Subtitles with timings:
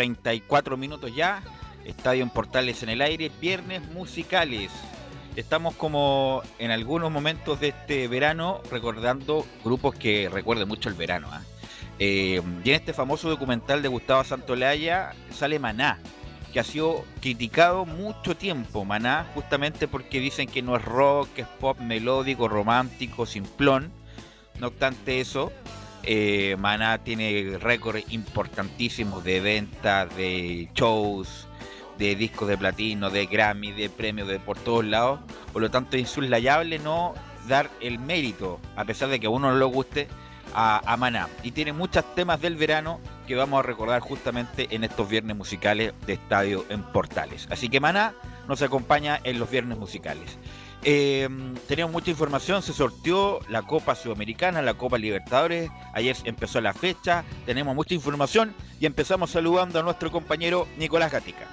[0.00, 1.42] 34 minutos ya.
[1.84, 4.70] Estadio en Portales en el aire, viernes musicales.
[5.36, 11.28] Estamos como en algunos momentos de este verano recordando grupos que recuerden mucho el verano.
[11.30, 11.42] ¿ah?
[11.98, 15.98] Eh, y en este famoso documental de Gustavo Santolaya sale Maná,
[16.50, 18.86] que ha sido criticado mucho tiempo.
[18.86, 23.92] Maná, justamente porque dicen que no es rock, que es pop melódico, romántico, simplón.
[24.58, 25.52] No obstante eso,
[26.02, 31.46] eh, Maná tiene récords importantísimos de ventas, de shows,
[31.98, 35.20] de discos de platino, de Grammy, de premios de por todos lados.
[35.52, 37.14] Por lo tanto, es insulayable no
[37.48, 40.08] dar el mérito, a pesar de que a uno no le guste,
[40.54, 41.28] a, a Maná.
[41.42, 45.92] Y tiene muchos temas del verano que vamos a recordar justamente en estos viernes musicales
[46.06, 47.46] de Estadio en Portales.
[47.50, 48.14] Así que Maná
[48.48, 50.38] nos acompaña en los viernes musicales.
[50.82, 51.28] Eh,
[51.68, 57.24] teníamos mucha información, se sorteó la Copa Sudamericana, la Copa Libertadores, ayer empezó la fecha,
[57.44, 61.46] tenemos mucha información y empezamos saludando a nuestro compañero Nicolás Gatica.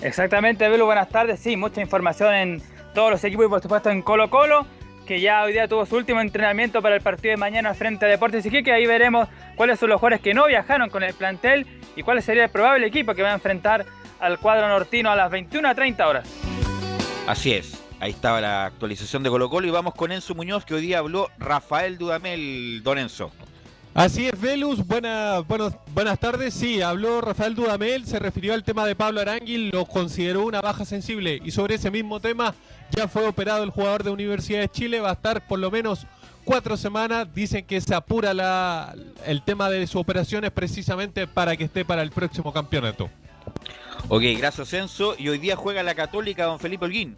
[0.00, 1.40] Exactamente, Belu, buenas tardes.
[1.40, 2.62] Sí, mucha información en
[2.94, 4.66] todos los equipos y por supuesto en Colo Colo,
[5.06, 8.08] que ya hoy día tuvo su último entrenamiento para el partido de mañana frente a
[8.08, 11.66] Deportes que Ahí veremos cuáles son los jugadores que no viajaron con el plantel
[11.96, 13.86] y cuál sería el probable equipo que va a enfrentar
[14.20, 16.47] al cuadro nortino a las 21 a 30 horas.
[17.28, 17.74] Así es.
[18.00, 21.00] Ahí estaba la actualización de Colo Colo y vamos con Enzo Muñoz que hoy día
[21.00, 23.30] habló Rafael Dudamel, don Enzo.
[23.92, 26.54] Así es, Velus, buenas tardes.
[26.54, 30.86] Sí, habló Rafael Dudamel, se refirió al tema de Pablo Aranguil, lo consideró una baja
[30.86, 32.54] sensible y sobre ese mismo tema
[32.92, 36.06] ya fue operado el jugador de Universidad de Chile, va a estar por lo menos
[36.46, 37.28] cuatro semanas.
[37.34, 38.94] Dicen que se apura
[39.26, 43.10] el tema de su operación es precisamente para que esté para el próximo campeonato.
[44.08, 45.14] Ok, gracias Enzo.
[45.18, 47.16] Y hoy día juega la Católica don Felipe Holguín.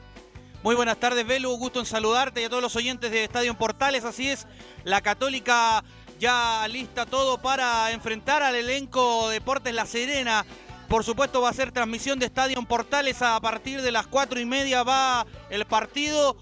[0.63, 1.51] Muy buenas tardes, Velo.
[1.53, 4.05] Gusto en saludarte y a todos los oyentes de Estadio Portales.
[4.05, 4.47] Así es,
[4.85, 5.83] la Católica
[6.19, 10.45] ya lista todo para enfrentar al elenco Deportes La Serena.
[10.89, 14.45] Por supuesto, va a ser transmisión de Estadio Portales a partir de las cuatro y
[14.45, 14.83] media.
[14.83, 16.37] Va el partido.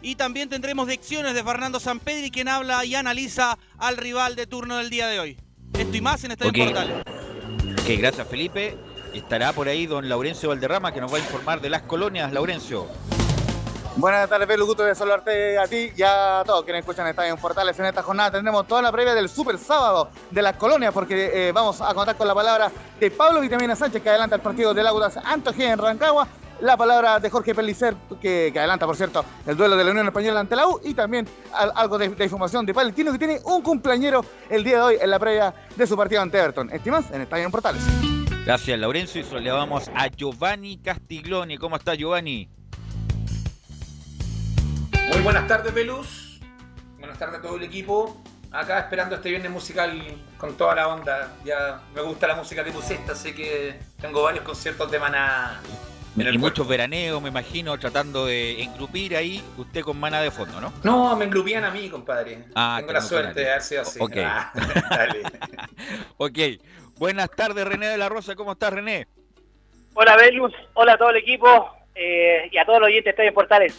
[0.00, 4.78] Y también tendremos lecciones de Fernando Sampedri, quien habla y analiza al rival de turno
[4.78, 5.36] del día de hoy.
[5.78, 6.96] Esto y más en Estadio Portales.
[7.78, 8.76] Ok, gracias, Felipe.
[9.14, 12.32] Estará por ahí don Laurencio Valderrama que nos va a informar de las colonias.
[12.32, 12.86] Laurencio.
[13.96, 14.64] Buenas tardes, Pedro.
[14.64, 17.78] Gusto de saludarte a ti y a todos quienes escuchan Estadio en Portales.
[17.78, 21.52] En esta jornada tendremos toda la previa del Super Sábado de las colonias, porque eh,
[21.52, 24.86] vamos a contar con la palabra de Pablo Vitamina Sánchez, que adelanta el partido del
[24.86, 26.26] Audas Antoje en Rancagua.
[26.62, 30.40] la palabra de Jorge Pellicer, que, adelanta, por cierto, el duelo de la Unión Española
[30.40, 33.60] ante la U, y también al- algo de, de información de Palestino, que tiene un
[33.62, 36.70] cumpleañero el día de hoy en la previa de su partido ante Everton.
[36.72, 37.82] Estimas en Estadio en Portales.
[38.44, 39.20] Gracias, Laurencio.
[39.38, 41.58] Y le vamos a Giovanni Castiglioni.
[41.58, 42.48] ¿Cómo está, Giovanni?
[45.12, 46.40] Muy buenas tardes, Pelus.
[46.98, 48.20] Buenas tardes a todo el equipo.
[48.50, 49.96] Acá esperando este viernes musical
[50.38, 51.36] con toda la onda.
[51.44, 55.60] Ya me gusta la música tipo sexta, así que tengo varios conciertos de maná.
[56.16, 60.30] en el Y muchos veraneos, me imagino, tratando de engrupir ahí, usted con mana de
[60.30, 60.72] fondo, ¿no?
[60.82, 62.44] No, me engrupían a mí, compadre.
[62.54, 63.98] Ah, tengo te la suerte de haber sido así.
[64.02, 64.16] Ok.
[64.18, 64.52] Ah,
[64.90, 65.22] dale.
[66.18, 66.38] Ok.
[67.02, 68.36] Buenas tardes, René de la Rosa.
[68.36, 69.08] ¿Cómo estás, René?
[69.94, 73.34] Hola Belius, hola a todo el equipo eh, y a todos los oyentes de Estadio
[73.34, 73.74] Portales.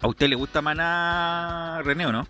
[0.00, 2.24] ¿A usted le gusta maná, René, o no?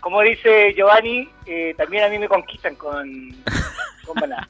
[0.00, 3.06] Como dice Giovanni, eh, también a mí me conquistan con,
[4.04, 4.48] con Maná.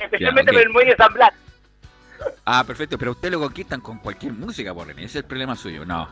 [0.00, 1.32] Especialmente por el muelle de San Blas.
[2.44, 5.02] Ah, perfecto, pero usted lo conquistan con cualquier música, por René.
[5.02, 6.08] Ese es el problema suyo, no.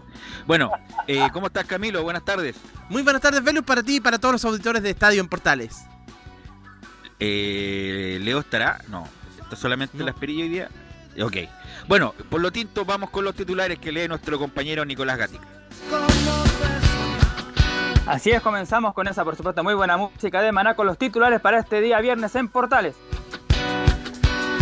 [0.47, 0.73] Bueno,
[1.07, 2.03] eh, ¿cómo estás, Camilo?
[2.03, 2.57] Buenas tardes.
[2.89, 5.87] Muy buenas tardes, Velus, para ti y para todos los auditores de Estadio en Portales.
[7.21, 8.79] Eh, Leo estará.
[8.89, 9.09] No,
[9.41, 10.69] está solamente la esperilla hoy día.
[11.23, 11.37] Ok.
[11.87, 15.47] Bueno, por lo tinto, vamos con los titulares que lee nuestro compañero Nicolás Gatica.
[18.07, 21.41] Así es, comenzamos con esa, por supuesto, muy buena música de Maná con los titulares
[21.41, 22.97] para este día viernes en Portales.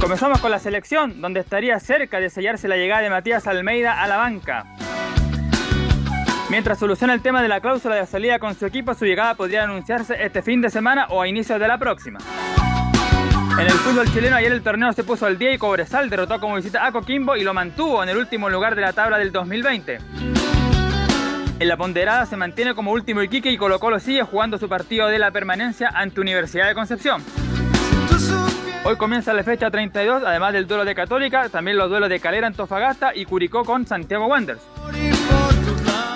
[0.01, 4.07] Comenzamos con la selección, donde estaría cerca de sellarse la llegada de Matías Almeida a
[4.07, 4.67] la banca.
[6.53, 9.65] Mientras soluciona el tema de la cláusula de salida con su equipo, su llegada podría
[9.65, 12.19] anunciarse este fin de semana o a inicios de la próxima.
[13.59, 16.57] En el fútbol chileno ayer el torneo se puso al día y Cobresal derrotó como
[16.57, 19.99] visita a Coquimbo y lo mantuvo en el último lugar de la tabla del 2020.
[21.59, 25.09] En la ponderada se mantiene como último Iquique y Colo Colo sigue jugando su partido
[25.09, 27.25] de la permanencia ante Universidad de Concepción.
[28.85, 32.49] Hoy comienza la fecha 32, además del duelo de Católica, también los duelos de Calera
[32.49, 34.61] Antofagasta y Curicó con Santiago Wanderers.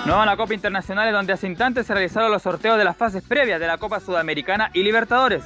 [0.07, 2.95] Nos vamos a la Copa Internacional donde hace instantes se realizaron los sorteos de las
[2.95, 5.43] fases previas de la Copa Sudamericana y Libertadores.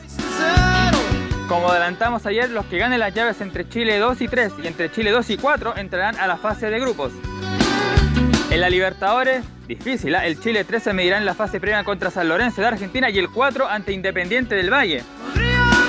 [1.48, 4.92] Como adelantamos ayer, los que ganen las llaves entre Chile 2 y 3 y entre
[4.92, 7.12] Chile 2 y 4 entrarán a la fase de grupos.
[8.52, 10.28] En la Libertadores, difícil, ¿ah?
[10.28, 13.18] el Chile 3 se medirá en la fase previa contra San Lorenzo de Argentina y
[13.18, 15.04] el 4 ante Independiente del Valle.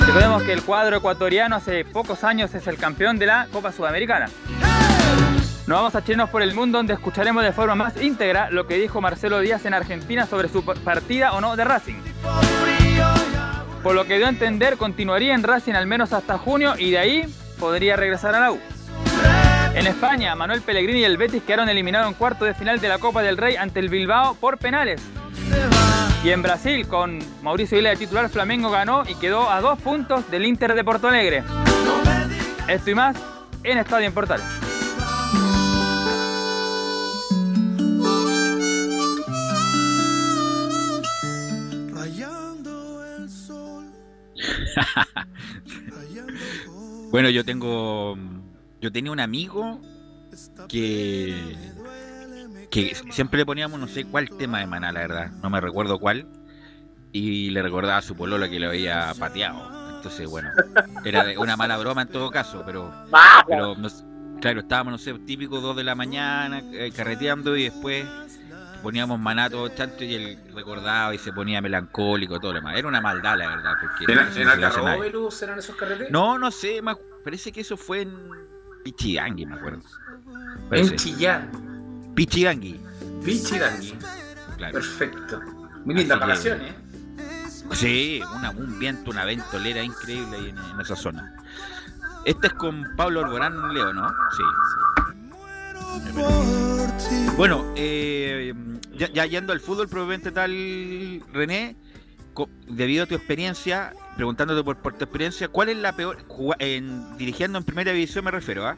[0.06, 4.30] Recordemos que el cuadro ecuatoriano hace pocos años es el campeón de la Copa Sudamericana.
[5.66, 8.78] Nos vamos a Chilenos por el Mundo donde escucharemos de forma más íntegra lo que
[8.78, 12.00] dijo Marcelo Díaz en Argentina sobre su partida o no de Racing.
[13.82, 16.98] Por lo que dio a entender, continuaría en Racing al menos hasta junio y de
[16.98, 18.58] ahí podría regresar a la U.
[19.74, 22.98] En España, Manuel Pellegrini y el Betis quedaron eliminados en cuarto de final de la
[22.98, 25.00] Copa del Rey ante el Bilbao por penales.
[26.24, 30.28] Y en Brasil, con Mauricio Vila de titular, Flamengo ganó y quedó a dos puntos
[30.30, 31.44] del Inter de Porto Alegre.
[32.66, 33.16] Esto y más
[33.62, 34.71] en Estadio en Portales.
[47.12, 48.16] Bueno, yo tengo.
[48.80, 49.78] Yo tenía un amigo
[50.66, 51.54] que.
[52.70, 55.30] que siempre le poníamos no sé cuál tema de maná, la verdad.
[55.42, 56.26] No me recuerdo cuál.
[57.12, 59.96] Y le recordaba a su polola que lo había pateado.
[59.96, 60.48] Entonces, bueno,
[61.04, 62.90] era una mala broma en todo caso, pero.
[63.46, 63.88] Pero no
[64.40, 68.04] claro, estábamos, no sé, típico 2 de la mañana, eh, carreteando y después
[68.82, 72.76] poníamos maná todo chancho y él recordaba y se ponía melancólico, todo lo demás.
[72.76, 74.64] Era una maldad, la verdad, porque ¿En, en no se lo hace a nadie.
[74.66, 76.10] Algarrobo, Pelus, eran esos carretes?
[76.10, 78.14] No, no sé, me parece que eso fue en
[78.84, 79.80] Pichigangui, me acuerdo.
[80.62, 80.96] En Parece.
[80.96, 81.50] Chillán.
[82.14, 82.80] Pichigangui,
[83.24, 83.98] Pichirangui.
[84.56, 84.72] claro.
[84.74, 85.40] Perfecto.
[85.84, 86.74] Muy linda ¿eh?
[87.72, 91.34] Sí, una, un viento, una ventolera increíble ahí en, en esa zona.
[92.24, 94.08] Este es con Pablo Alborán Leo, ¿no?
[94.36, 94.42] Sí.
[97.36, 98.52] Bueno, eh,
[98.94, 100.52] ya, yendo al fútbol propiamente tal,
[101.32, 101.76] René,
[102.68, 106.18] debido a tu experiencia, preguntándote por, por tu experiencia, ¿cuál es la peor,
[106.58, 108.76] en, dirigiendo en primera división me refiero, ¿ah?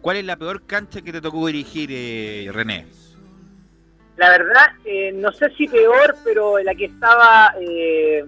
[0.00, 2.86] ¿Cuál es la peor cancha que te tocó dirigir, eh, René?
[4.16, 8.24] La verdad, eh, no sé si peor, pero la que estaba, eh,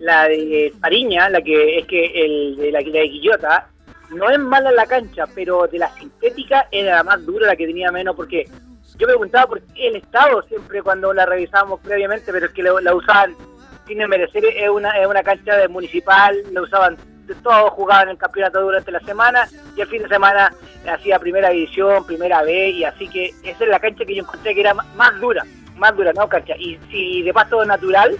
[0.00, 3.69] la de Pariña, la que es que el, la, la de Quillota,
[4.10, 7.66] no es mala la cancha, pero de la sintética era la más dura, la que
[7.66, 8.48] tenía menos, porque
[8.96, 12.62] yo me preguntaba por qué el Estado siempre cuando la revisábamos previamente, pero es que
[12.62, 13.34] la, la usaban
[13.86, 16.96] sin merecer, es una, es una cancha de municipal, la usaban
[17.42, 20.52] todos jugaban el campeonato durante la semana y el fin de semana
[20.88, 24.54] hacía primera división, primera B y así que esa es la cancha que yo encontré
[24.54, 25.44] que era más dura,
[25.76, 26.54] más dura, no cancha.
[26.58, 28.16] Y si de paso natural,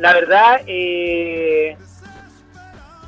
[0.00, 1.76] la verdad, eh,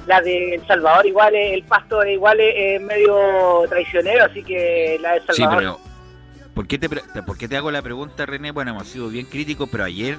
[0.07, 4.43] la de El Salvador igual, es- el pasto es igual es, es medio traicionero, así
[4.43, 5.59] que la de El Sí, Salvador.
[5.59, 5.81] pero
[6.55, 8.51] ¿por qué, te, ¿por qué te hago la pregunta, René?
[8.51, 10.19] Bueno, hemos sido bien críticos, pero ayer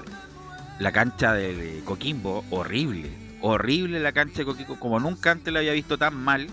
[0.79, 3.09] la cancha de, Coquimbo, horrible.
[3.41, 6.47] Horrible la cancha de Coquimbo, como nunca antes la había visto tan mal.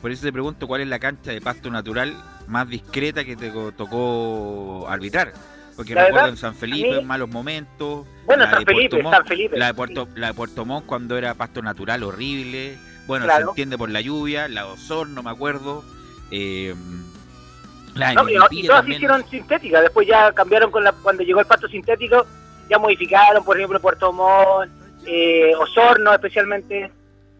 [0.00, 2.14] Por eso te pregunto cuál es la cancha de pasto natural
[2.46, 5.32] más discreta que te tocó arbitrar.
[5.78, 8.04] Porque La recuerdo verdad, en San Felipe, mí- en malos momentos.
[8.26, 9.56] Bueno, la San de Felipe, Puerto Montt- San Felipe.
[9.58, 12.76] La de, Puerto, la de Puerto Montt cuando era pasto natural, horrible.
[13.06, 14.48] Bueno, se entiende por la lluvia.
[14.48, 15.84] La de Osorno, me acuerdo.
[16.32, 16.74] Eh,
[17.94, 21.46] la No, y, todas se hicieron sintéticas, después ya cambiaron con la, cuando llegó el
[21.46, 22.26] pasto sintético,
[22.68, 24.70] ya modificaron, por ejemplo, Puerto Montt,
[25.06, 26.90] eh, Osorno especialmente,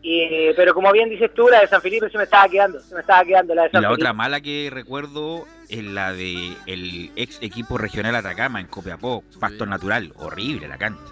[0.02, 2.94] eh, pero como bien dices tú, la de San Felipe se me estaba quedando, se
[2.94, 4.02] me estaba quedando la de Y San la Felipe.
[4.04, 9.66] otra mala que recuerdo es la de el ex equipo regional Atacama en Copiapó, Pasto
[9.66, 11.02] Natural, horrible la cancha.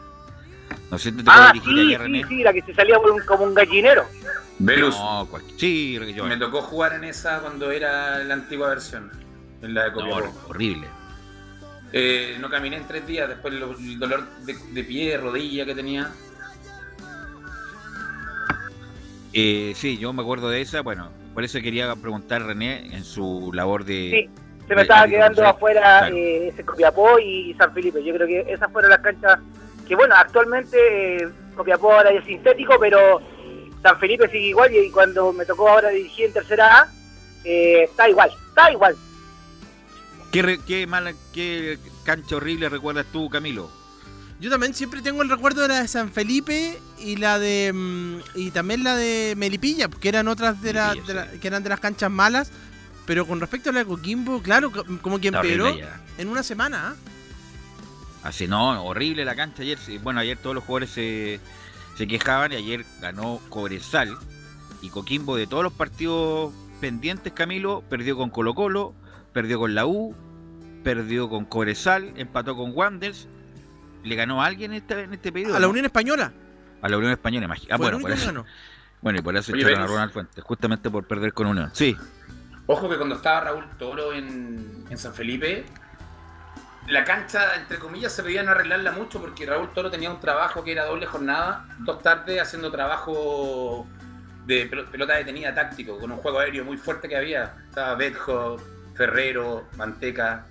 [0.90, 2.24] No sé si te Ah, dirigir sí, allá, René.
[2.28, 4.04] sí, la que se salía por un- como un gallinero.
[4.58, 9.10] Velus, No, sí, yo- me tocó jugar en esa cuando era la antigua versión,
[9.62, 10.32] en la de no, Copiapó.
[10.48, 10.86] horrible.
[11.92, 15.74] Eh, no caminé en tres días después lo- el dolor de, de pie, rodilla que
[15.74, 16.10] tenía.
[19.38, 23.50] Eh, sí, yo me acuerdo de esa, bueno, por eso quería preguntar René en su
[23.52, 24.10] labor de...
[24.10, 24.30] Sí,
[24.66, 26.16] se me de estaba quedando afuera Claro.
[26.16, 28.02] eh, ese Copiapó y San Felipe.
[28.02, 29.38] Yo creo que esas fueron las canchas
[29.86, 30.78] que, bueno, actualmente
[31.22, 33.20] eh, Copiapó ahora es sintético, pero
[33.82, 36.92] San Felipe sigue igual y cuando me tocó ahora dirigir en tercera A,
[37.44, 38.96] eh, está igual, está igual.
[40.32, 43.70] ¿Qué, re- qué mala, qué cancha horrible recuerdas tú, Camilo?
[44.40, 48.16] Yo también siempre tengo el recuerdo de la de San Felipe y la de mm,
[48.34, 51.80] y también la de Melipilla, que eran otras de, la, de que eran de las
[51.80, 52.50] canchas malas,
[53.06, 55.76] pero con respecto a la de Coquimbo, claro, co- como que empeoró
[56.18, 56.90] en una semana.
[56.90, 56.94] ¿ah?
[58.22, 59.78] Así no, horrible la cancha ayer.
[60.02, 61.38] Bueno, ayer todos los jugadores se,
[61.96, 64.16] se quejaban y ayer ganó Cobresal
[64.82, 68.94] y Coquimbo de todos los partidos pendientes, Camilo, perdió con Colo Colo,
[69.32, 70.14] perdió con la U,
[70.82, 73.28] perdió con Cobresal, empató con Wanders,
[74.02, 75.54] le ganó a alguien en este, en este periodo.
[75.56, 75.68] A la.
[75.68, 76.32] Unión Española.
[76.86, 78.44] A la Unión Española, Ah, bueno, por eso,
[79.00, 79.86] bueno, y por eso echaron a.
[79.86, 81.70] Ronald Fuentes, justamente por perder con Unión.
[81.72, 81.96] Sí,
[82.68, 85.64] Ojo que cuando estaba Raúl Toro en, en San Felipe,
[86.88, 90.62] la cancha, entre comillas, se pedía no arreglarla mucho porque Raúl Toro tenía un trabajo
[90.64, 93.86] que era doble jornada, dos tardes haciendo trabajo
[94.46, 97.54] de pel- pelota detenida táctico, con un juego aéreo muy fuerte que había.
[97.68, 98.56] Estaba Betjo,
[98.94, 100.46] Ferrero, Manteca,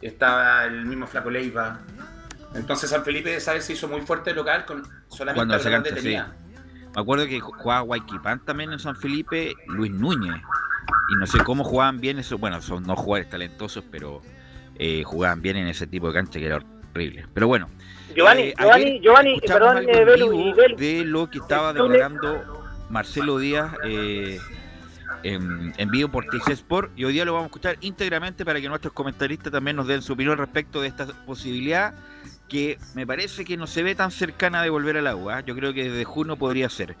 [0.00, 1.78] estaba el mismo Flaco Leiva.
[2.54, 5.94] Entonces San Felipe esa vez se hizo muy fuerte local con solamente Cuando algo cancha,
[5.94, 6.36] detenida.
[6.94, 10.42] Me acuerdo que jugaba Guayquipán también en San Felipe, Luis Núñez.
[11.10, 12.38] Y no sé cómo jugaban bien eso.
[12.38, 14.22] Bueno, son no jugadores talentosos, pero
[14.76, 16.60] eh, jugaban bien en ese tipo de cancha que era
[16.92, 17.26] horrible.
[17.32, 17.68] Pero bueno.
[18.14, 20.76] Giovanni, eh, Giovanni, Giovanni, perdón, algo eh, Belu, Belu.
[20.76, 24.40] de lo que estaba declarando Marcelo Díaz eh,
[25.22, 26.90] en, en vivo por TC Sport.
[26.96, 30.02] Y hoy día lo vamos a escuchar íntegramente para que nuestros comentaristas también nos den
[30.02, 31.94] su opinión respecto de esta posibilidad
[32.50, 35.40] que me parece que no se ve tan cercana de volver al agua.
[35.40, 36.96] Yo creo que desde junio podría ser.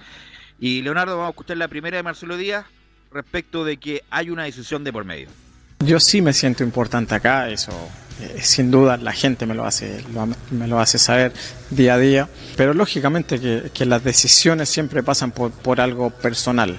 [0.58, 2.64] Y Leonardo, vamos a escuchar la primera de Marcelo Díaz
[3.12, 5.28] respecto de que hay una decisión de por medio.
[5.80, 7.72] Yo sí me siento importante acá, eso
[8.20, 11.32] eh, sin duda la gente me lo hace, lo- me lo hace saber
[11.70, 13.40] día a día, pero lógicamente
[13.72, 16.78] que, las decisiones siempre pasan por, algo personal.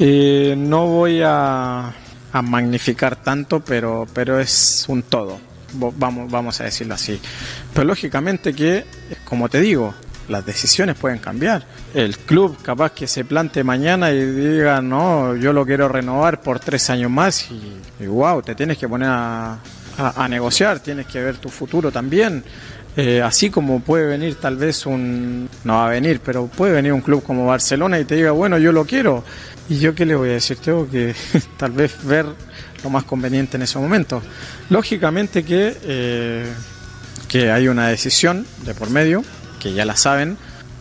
[0.00, 1.94] Eh, no voy a,
[2.32, 5.38] a magnificar tanto, pero, pero es un todo,
[5.74, 7.20] vamos, vamos a decirlo así.
[7.72, 8.84] Pero lógicamente que,
[9.24, 9.94] como te digo,
[10.28, 11.64] las decisiones pueden cambiar.
[11.94, 16.60] El club capaz que se plante mañana y diga, no, yo lo quiero renovar por
[16.60, 19.52] tres años más y, y wow, te tienes que poner a,
[19.98, 22.42] a- a negociar, tienes que ver tu futuro también.
[22.94, 26.92] Eh, así como puede venir tal vez un, no va a venir, pero puede venir
[26.92, 29.24] un club como Barcelona y te diga, bueno, yo lo quiero.
[29.68, 31.14] Y yo qué le voy a decir, tengo que
[31.56, 32.26] tal vez ver
[32.82, 34.22] lo más conveniente en ese momento.
[34.70, 36.52] Lógicamente que, eh,
[37.28, 39.24] que hay una decisión de por medio,
[39.60, 40.36] que ya la saben,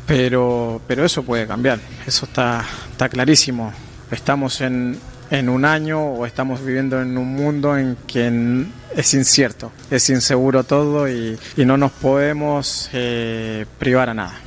[0.08, 3.74] pero, pero eso puede cambiar, eso está, está clarísimo.
[4.12, 8.66] Estamos en, en un año o estamos viviendo en un mundo en que
[8.96, 14.42] es incierto, es inseguro todo y, y no nos podemos eh, privar a nada.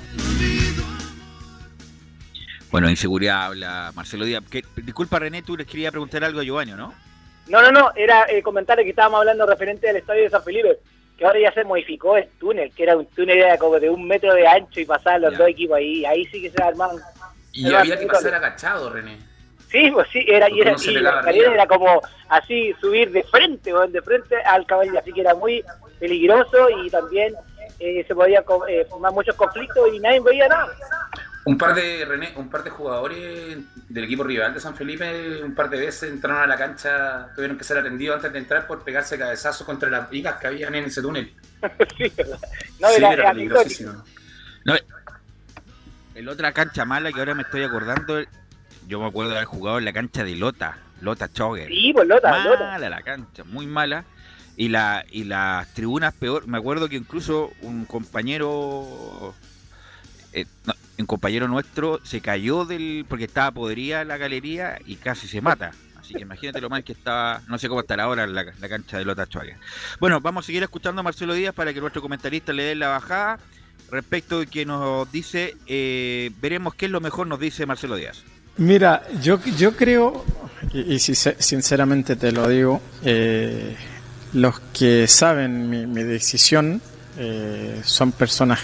[2.71, 4.43] Bueno, inseguridad habla Marcelo Díaz.
[4.77, 6.93] Disculpa, René, tú les quería preguntar algo a Giovanni, ¿no?
[7.49, 10.79] No, no, no, era el comentario que estábamos hablando referente al estadio de San Felipe,
[11.19, 14.07] que ahora ya se modificó el túnel, que era un túnel era como de un
[14.07, 15.39] metro de ancho y pasaban los Ya.
[15.39, 16.97] dos equipos ahí, ahí sí que se armaban.
[17.53, 18.37] Y había que pasar todo.
[18.37, 19.19] agachado, René.
[19.69, 23.23] Sí, pues sí, era, y, era, no y la escalera era como así, subir de
[23.25, 25.65] frente, weón, de frente al caballo, así que era muy
[25.99, 27.35] peligroso y también
[27.81, 30.69] eh, se podían co- eh, formar muchos conflictos y nadie veía nada.
[31.47, 33.59] Un par de René, un par de jugadores
[33.89, 37.59] del equipo rival de San Felipe, un par de veces entraron a la cancha, tuvieron
[37.59, 40.85] que ser atendidos antes de entrar por pegarse cabezazos contra las vigas que habían en
[40.85, 41.33] ese túnel.
[41.97, 42.39] Sí, ¿verdad?
[42.81, 44.05] no, Sí, era, peligrosísimo.
[44.65, 44.75] No,
[46.15, 48.23] el otra cancha mala que ahora me estoy acordando,
[48.87, 51.69] yo me acuerdo de haber jugado en la cancha de Lota, Lota Choger.
[51.69, 52.89] Sí, pues Lota, mala Lota.
[52.91, 54.05] la cancha, muy mala.
[54.57, 59.35] Y la y las tribunas peor, me acuerdo que incluso un compañero
[60.33, 65.27] eh, no, un compañero nuestro se cayó del porque estaba podrida la galería y casi
[65.29, 65.73] se mata.
[65.99, 68.99] Así que imagínate lo mal que estaba, no sé cómo estará ahora la, la cancha
[68.99, 69.57] de Lota Choger.
[70.01, 72.89] Bueno, vamos a seguir escuchando a Marcelo Díaz para que nuestro comentarista le dé la
[72.89, 73.39] bajada
[73.91, 78.23] respecto de que nos dice, eh, veremos qué es lo mejor, nos dice Marcelo Díaz.
[78.59, 80.25] Mira, yo, yo creo,
[80.73, 83.75] y, y si- sinceramente te lo digo, eh,
[84.35, 86.83] los que saben mi, mi decisión
[87.19, 88.61] eh, son personas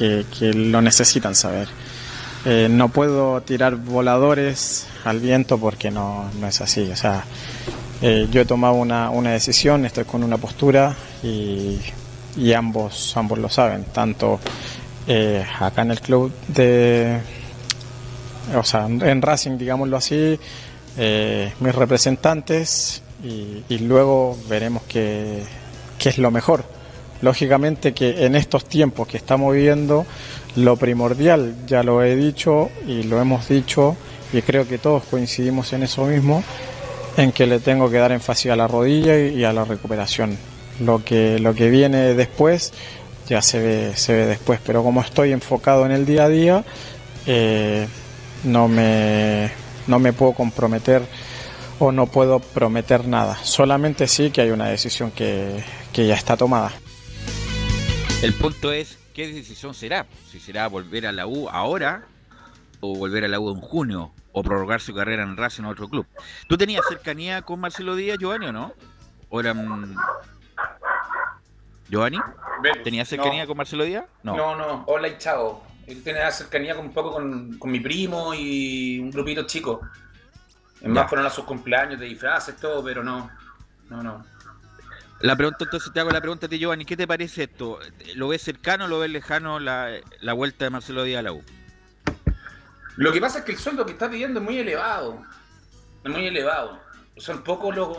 [0.00, 1.68] que, lo necesitan saber.
[2.44, 6.90] Eh, no puedo tirar voladores al viento porque no, no es así.
[6.90, 7.24] O sea,
[8.00, 11.78] eh, yo he tomado una, una decisión, estoy con una postura y,
[12.36, 14.40] y ambos, ambos lo saben, tanto
[15.06, 17.18] eh, acá en el club de,
[18.56, 20.38] o sea, en Racing, digámoslo así,
[21.60, 25.42] mis representantes y, y luego veremos qué,
[25.98, 26.79] qué es lo mejor.
[27.22, 30.06] Lógicamente que en estos tiempos que estamos viviendo,
[30.56, 33.96] lo primordial, ya lo he dicho y lo hemos dicho,
[34.32, 36.42] y creo que todos coincidimos en eso mismo,
[37.16, 40.36] en que le tengo que dar énfasis a la rodilla y, a la recuperación.
[40.80, 42.72] Lo que, lo que viene después
[43.28, 46.64] ya se ve, se ve después, pero como estoy enfocado en el día a día,
[47.26, 47.86] eh,
[48.44, 49.50] no, me,
[49.86, 51.02] no me puedo comprometer
[51.78, 53.38] o no puedo prometer nada.
[53.42, 55.62] Solamente sí que hay una decisión que,
[55.92, 56.72] que ya está tomada.
[58.22, 60.06] El punto es, ¿qué decisión será?
[60.26, 62.04] Si será volver a la U ahora
[62.80, 65.88] o volver a la U en junio o prorrogar su carrera en Racing o otro
[65.88, 66.06] club.
[66.46, 68.74] ¿Tú tenías cercanía con Marcelo Díaz, Giovanni, o no?
[69.30, 69.96] ¿O eran...
[71.88, 72.18] ¿Giovanni?
[72.84, 73.48] ¿Tenías cercanía no.
[73.48, 74.04] con Marcelo Díaz?
[74.22, 75.62] No, no, hola y chao.
[75.86, 79.80] Él tiene la cercanía con, un poco con, con mi primo y un grupito chico.
[80.78, 83.30] Es más, fueron a sus cumpleaños de disfraces, todo, pero no.
[83.88, 84.24] No, no.
[85.20, 87.78] La pregunta, entonces te hago la pregunta a ti, Giovanni, ¿qué te parece esto?
[88.14, 91.32] ¿Lo ves cercano o lo ves lejano la, la vuelta de Marcelo Díaz a la
[91.32, 91.42] U?
[92.96, 95.22] Lo que pasa es que el sueldo que está pidiendo es muy elevado.
[96.04, 96.80] Es muy elevado.
[97.16, 97.98] Son pocos los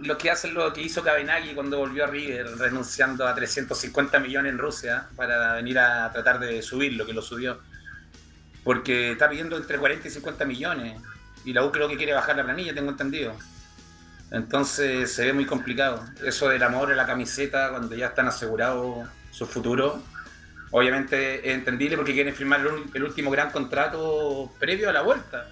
[0.00, 4.52] los que hacen lo que hizo Kabenagi cuando volvió a River, renunciando a 350 millones
[4.52, 7.58] en Rusia para venir a tratar de subir lo que lo subió.
[8.62, 11.00] Porque está pidiendo entre 40 y 50 millones.
[11.44, 13.34] Y la U creo que quiere bajar la planilla, tengo entendido.
[14.30, 16.04] Entonces se ve muy complicado.
[16.24, 20.02] Eso del amor a la camiseta cuando ya están asegurados su futuro.
[20.70, 22.60] Obviamente es entendible porque quieren firmar
[22.94, 25.48] el, último gran contrato previo a la vuelta.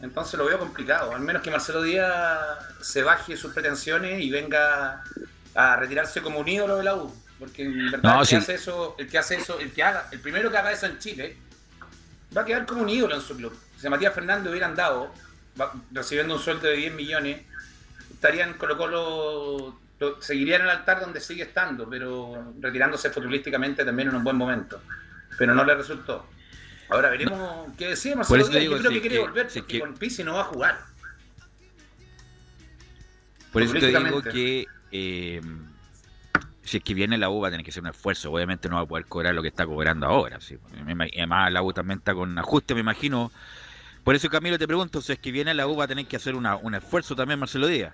[0.00, 1.12] Entonces lo veo complicado.
[1.12, 2.40] Al menos que Marcelo Díaz
[2.80, 5.02] se baje sus pretensiones y venga
[5.54, 7.12] a retirarse como un ídolo de la U.
[7.38, 8.36] Porque en verdad No, el, sí.
[8.36, 10.86] que hace eso, el que hace eso, el que haga, el primero que haga eso
[10.86, 11.36] en Chile,
[12.36, 13.56] va a quedar como un ídolo en su club.
[13.80, 15.12] Si Matías Fernández hubiera andado
[15.60, 17.42] va- recibiendo un sueldo de 10 millones,
[18.24, 24.14] estarían Colo Colo, lo- seguirían el altar donde sigue estando, pero retirándose futbolísticamente también en
[24.16, 24.80] un buen momento.
[25.36, 26.26] Pero no le resultó.
[26.88, 28.60] Ahora veremos qué decide Marcelo Díaz.
[28.60, 30.40] digo, Yo creo si que quiere que- volver si porque que- con Pizzi no va
[30.40, 30.78] a jugar.
[33.52, 35.40] Por eso te digo que eh,
[36.62, 38.32] si es que viene la U va a tener que hacer un esfuerzo.
[38.32, 40.40] Obviamente no va a poder cobrar lo que está cobrando ahora.
[40.40, 40.56] sí.
[40.82, 43.30] Además la U también está con ajuste, me imagino.
[44.02, 46.16] Por eso Camilo te pregunto, si es que viene la U va a tener que
[46.16, 47.92] hacer una- un esfuerzo también Marcelo Díaz.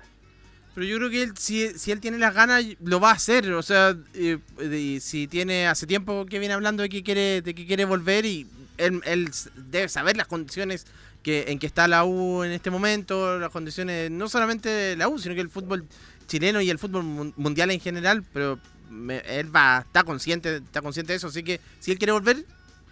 [0.75, 3.51] Pero yo creo que él, si, si él tiene las ganas, lo va a hacer.
[3.53, 7.55] O sea, eh, de- si tiene hace tiempo que viene hablando de que quiere, de
[7.55, 8.47] que quiere volver y
[8.79, 10.87] él, él debe saber las condiciones
[11.23, 15.19] que, en que está la U en este momento, las condiciones no solamente la U,
[15.19, 15.85] sino que el fútbol
[16.29, 18.23] chileno y el fútbol mun- mundial en general.
[18.33, 18.59] Pero
[18.91, 21.27] me- él va, está consciente, está consciente de eso.
[21.27, 22.45] Así que si él quiere volver,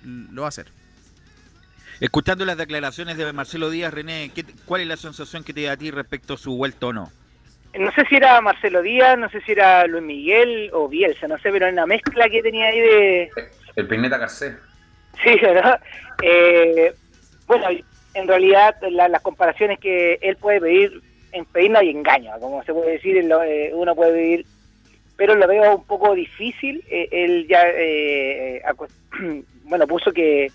[0.04, 0.66] lo va a hacer.
[2.00, 5.72] Escuchando las declaraciones de Marcelo Díaz, René, ¿qué ¿cuál es la sensación que te da
[5.72, 7.12] a ti respecto a su vuelta o no?
[7.78, 11.38] No sé si era Marcelo Díaz, no sé si era Luis Miguel o Bielsa, no
[11.38, 13.30] sé, pero en la mezcla que tenía ahí de...
[13.76, 14.54] El Peineta Garcés.
[15.22, 15.80] Sí, ¿verdad?
[16.22, 16.92] Eh,
[17.46, 17.66] bueno,
[18.14, 21.00] en realidad la- las comparaciones que él puede pedir,
[21.32, 24.46] en pedir no hay engaño, como se puede decir, eh, uno puede pedir,
[25.16, 26.82] pero lo veo un poco difícil.
[26.90, 28.62] eh, él ya, eh,
[29.64, 30.50] bueno, puso que,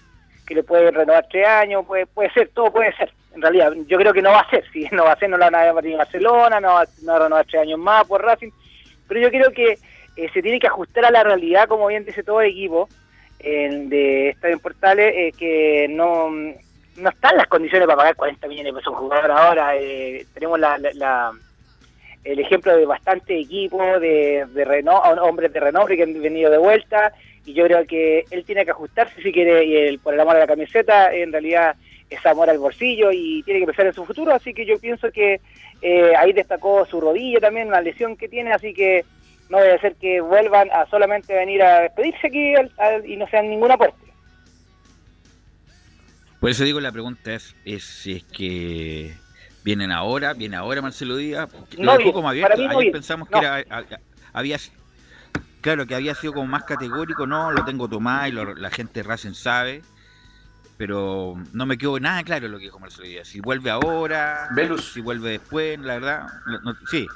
[0.46, 3.12] que le puede renovar tres años, puede, puede ser, todo puede ser.
[3.36, 5.38] En realidad, yo creo que no va a ser, si no va a ser, no
[5.38, 8.22] lo van a a Barcelona, no va, no va a renovar tres años más por
[8.24, 8.52] Racing,
[9.08, 9.80] pero yo creo que
[10.16, 12.88] eh, se tiene que ajustar a la realidad, como bien dice todo el equipo,
[13.40, 18.74] en- de Estadio Portales eh, que no, no están las condiciones para pagar 40 millones
[18.74, 19.76] de pesos un jugador ahora.
[19.78, 21.32] eh, tenemos la, la- la-
[22.24, 26.58] el ejemplo de bastante equipo, de, de reno- hombres de renombre que han venido de
[26.58, 27.12] vuelta
[27.46, 30.38] y yo creo que él tiene que ajustarse si quiere, y el, por el amor
[30.38, 31.76] a la camiseta, en realidad
[32.16, 35.12] es amor al bolsillo y tiene que pensar en su futuro, así que yo pienso
[35.12, 35.42] que
[35.82, 39.06] eh, ahí destacó su rodilla también, una lesión que tiene, así que
[39.50, 43.28] no debe ser que vuelvan a solamente venir a despedirse aquí al- al- y no
[43.28, 43.98] sean ningún aporte.
[46.40, 49.14] Por eso digo, la pregunta es, es si es que
[49.64, 51.50] vienen ahora, viene ahora Marcelo Díaz.
[51.78, 52.58] Lo No dejó viene, como para abierto.
[52.58, 53.40] mí no Ayer pensamos no.
[53.40, 53.64] que era,
[54.34, 54.58] había,
[55.62, 57.26] claro, que había sido como más categórico.
[57.28, 59.82] No, lo tengo tomado y lo- la gente Racing sabe.
[60.78, 63.28] Pero no me quedó nada claro lo que dijo Marcelo Díaz.
[63.28, 64.92] Si vuelve ahora, Velus.
[64.94, 66.28] si vuelve después, la verdad.
[66.64, 67.08] no- sí,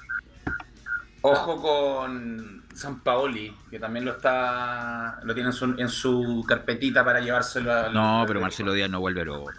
[1.21, 7.03] Ojo con San Paoli, que también lo está lo tiene en su, en su carpetita
[7.03, 7.93] para llevárselo al...
[7.93, 9.51] no, pero Marcelo Díaz no vuelve a Europa.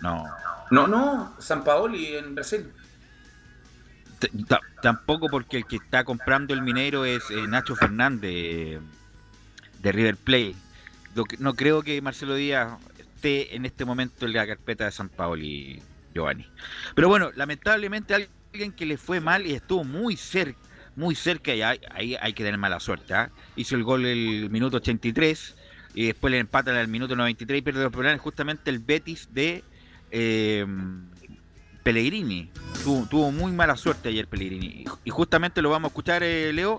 [0.00, 0.24] No.
[0.70, 2.72] No, no, San Paoli en Brasil.
[4.18, 4.30] T-
[4.80, 8.80] Tampoco porque el que está comprando el minero es eh, Nacho Fernández
[9.80, 10.56] de River Plate.
[11.38, 12.72] No creo que Marcelo Díaz
[13.24, 15.80] en este momento en la carpeta de San Paoli,
[16.14, 16.46] Giovanni.
[16.94, 20.58] Pero bueno, lamentablemente alguien que le fue mal y estuvo muy cerca,
[20.96, 23.14] muy cerca y ahí, hay que tener mala suerte.
[23.14, 23.30] ¿ah?
[23.56, 25.56] Hizo el gol el minuto 83
[25.94, 29.64] y después le empatan al minuto 93 y pierde los penales justamente el Betis de
[30.10, 30.66] eh,
[31.82, 32.50] Pellegrini.
[32.84, 34.66] Tuvo, tuvo muy mala suerte ayer Pellegrini.
[34.66, 36.78] Y, y justamente lo vamos a escuchar, eh, Leo,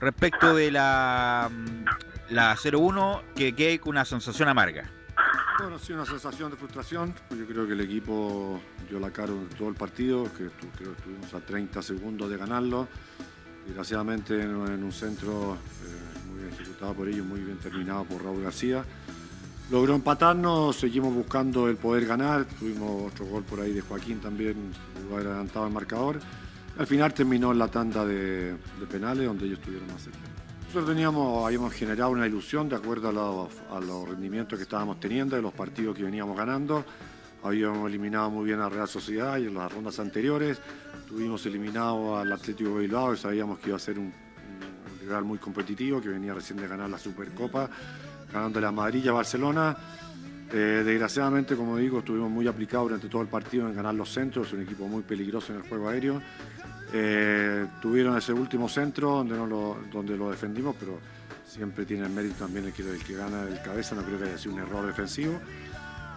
[0.00, 4.90] respecto de la, mm, la 0-1 que queda con una sensación amarga.
[5.58, 7.14] Bueno, sí, una sensación de frustración.
[7.28, 10.72] pues Yo creo que el equipo dio la cara en todo el partido, que creo
[10.76, 12.86] que estuvimos a 30 segundos de ganarlo.
[13.66, 18.42] Desgraciadamente en, un centro eh, muy bien ejecutado por ellos, muy bien terminado por Raúl
[18.42, 18.84] García.
[19.70, 22.44] Logró empatarnos, seguimos buscando el poder ganar.
[22.44, 24.72] Tuvimos otro gol por ahí de Joaquín también,
[25.10, 26.20] adelantado el marcador.
[26.78, 30.35] Al final terminó en la tanda de, de penales, donde ellos estuvieron más cerca.
[30.66, 35.42] Nosotros teníamos, habíamos generado una ilusión de acuerdo a los, rendimientos que estábamos teniendo, de
[35.42, 36.84] los partidos que veníamos ganando.
[37.44, 40.60] Habíamos eliminado muy bien a Real Sociedad y en las rondas anteriores.
[41.08, 45.38] Tuvimos eliminado al Atlético Bilbao y sabíamos que iba a ser un, un rival muy
[45.38, 47.70] competitivo, que venía recién de ganar la Supercopa,
[48.32, 49.76] ganándole a Madrid y a Barcelona.
[50.52, 54.52] Eh, desgraciadamente, como digo, estuvimos muy aplicados durante todo el partido en ganar los centros,
[54.52, 56.20] un equipo muy peligroso en el juego aéreo.
[56.92, 60.98] Eh, tuvieron ese último centro donde, lo, donde lo defendimos, pero
[61.46, 64.24] siempre tiene el mérito también el que, el que gana el cabeza, no creo que
[64.24, 65.40] haya sido un error defensivo.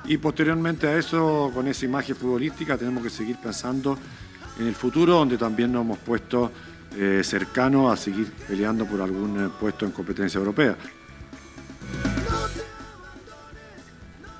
[0.05, 3.97] Y posteriormente a eso, con esa imagen futbolística, tenemos que seguir pensando
[4.59, 6.51] en el futuro, donde también nos hemos puesto
[6.95, 10.75] eh, cercanos a seguir peleando por algún eh, puesto en competencia europea.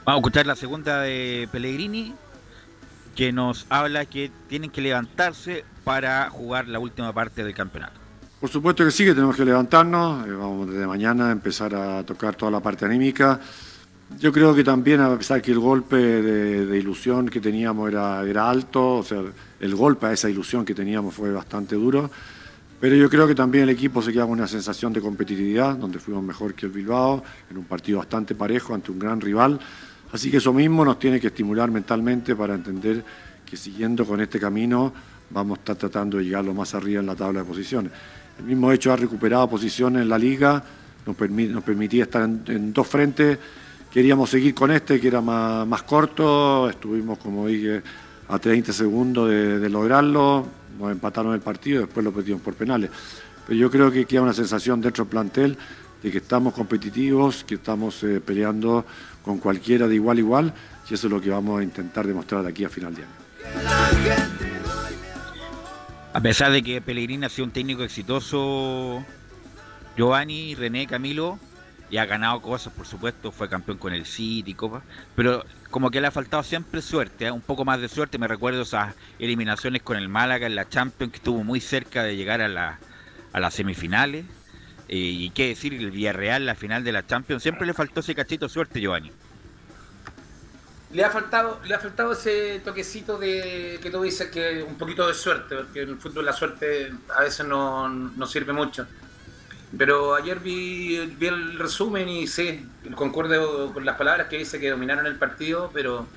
[0.06, 2.16] Vamos a escuchar la segunda de Pellegrini,
[3.16, 8.00] que nos habla que tienen que levantarse para jugar la última parte del campeonato.
[8.40, 12.04] Por supuesto que sí, que tenemos que levantarnos, eh, vamos desde mañana a empezar a
[12.04, 13.40] tocar toda la parte anímica.
[14.20, 18.24] Yo creo que también, a pesar que el golpe de, de ilusión que teníamos era,
[18.24, 19.24] era alto, o sea,
[19.60, 22.12] el golpe a esa ilusión que teníamos fue bastante duro,
[22.80, 25.98] pero yo creo que también el equipo se queda con una sensación de competitividad, donde
[25.98, 29.60] fuimos mejor que el Bilbao, en un partido bastante parejo ante un gran rival.
[30.12, 33.04] Así que eso mismo nos tiene que estimular mentalmente para entender
[33.44, 34.94] que siguiendo con este camino
[35.30, 37.92] vamos a estar tratando de llegar lo más arriba en la tabla de posiciones.
[38.40, 40.64] El mismo hecho ha recuperado posiciones en la liga,
[41.06, 43.38] nos, permi- nos permitía estar en, dos frentes.
[43.92, 47.82] Queríamos seguir con este, que era más, corto, estuvimos, como dije,
[48.28, 50.46] a 30 segundos de, de lograrlo,
[50.80, 52.92] nos empataron el partido y después lo perdimos por penales.
[53.48, 55.58] Pero yo creo que queda una sensación dentro del plantel
[56.04, 58.86] de que estamos competitivos, que estamos eh, peleando
[59.24, 60.54] con cualquiera de igual a igual,
[60.90, 63.12] y eso es lo que vamos a intentar demostrar de aquí a final de año.
[66.12, 69.06] A pesar de que Pellegrini ha sido un técnico exitoso,
[69.96, 71.40] Giovanni, René, Camilo,
[71.92, 74.82] y ha ganado cosas, por supuesto, fue campeón con el City, Copa,
[75.16, 77.32] pero como que le ha faltado siempre suerte, ¿eh?
[77.32, 78.18] un poco más de suerte.
[78.18, 82.16] Me recuerdo esas eliminaciones con el Málaga en la Champions, que estuvo muy cerca de
[82.16, 82.80] llegar a,
[83.32, 84.26] a las semifinales.
[84.88, 88.16] Eh, y qué decir, el Villarreal, la final de la Champions, siempre le faltó ese
[88.16, 89.12] cachito suerte, Giovanni.
[90.92, 95.08] Le ha faltado, le ha faltado ese toquecito de que tú dices que un poquito
[95.08, 98.88] de suerte, porque en el fútbol la suerte a veces no, no sirve mucho.
[99.78, 104.72] Pero ayer vi, vi el resumen y sí, concuerdo con las palabras que dice que
[104.72, 106.08] dominaron el partido, pero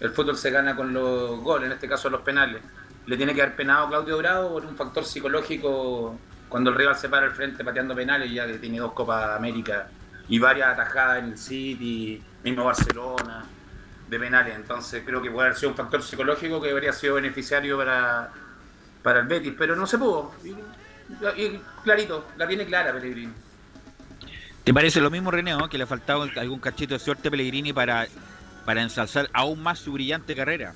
[0.00, 2.62] el fútbol se gana con los goles, en este caso los penales.
[3.06, 6.18] Le tiene que haber penado Claudio Bravo por un factor psicológico
[6.50, 9.88] cuando el rival se para al frente pateando penales, ya que tiene dos Copas América
[10.28, 13.46] y varias atajadas en el City, mismo Barcelona,
[14.10, 14.56] de penales.
[14.56, 18.30] Entonces creo que puede haber sido un factor psicológico que habría sido beneficiario para,
[19.02, 20.32] para el Betis, pero no se pudo.
[20.44, 20.50] Y,
[21.40, 23.32] y clarito, la tiene clara Pellegrini.
[24.64, 27.72] ¿Te parece lo mismo, René, que le ha faltado algún cachito de suerte a Pellegrini
[27.72, 28.06] para,
[28.66, 30.74] para ensalzar aún más su brillante carrera?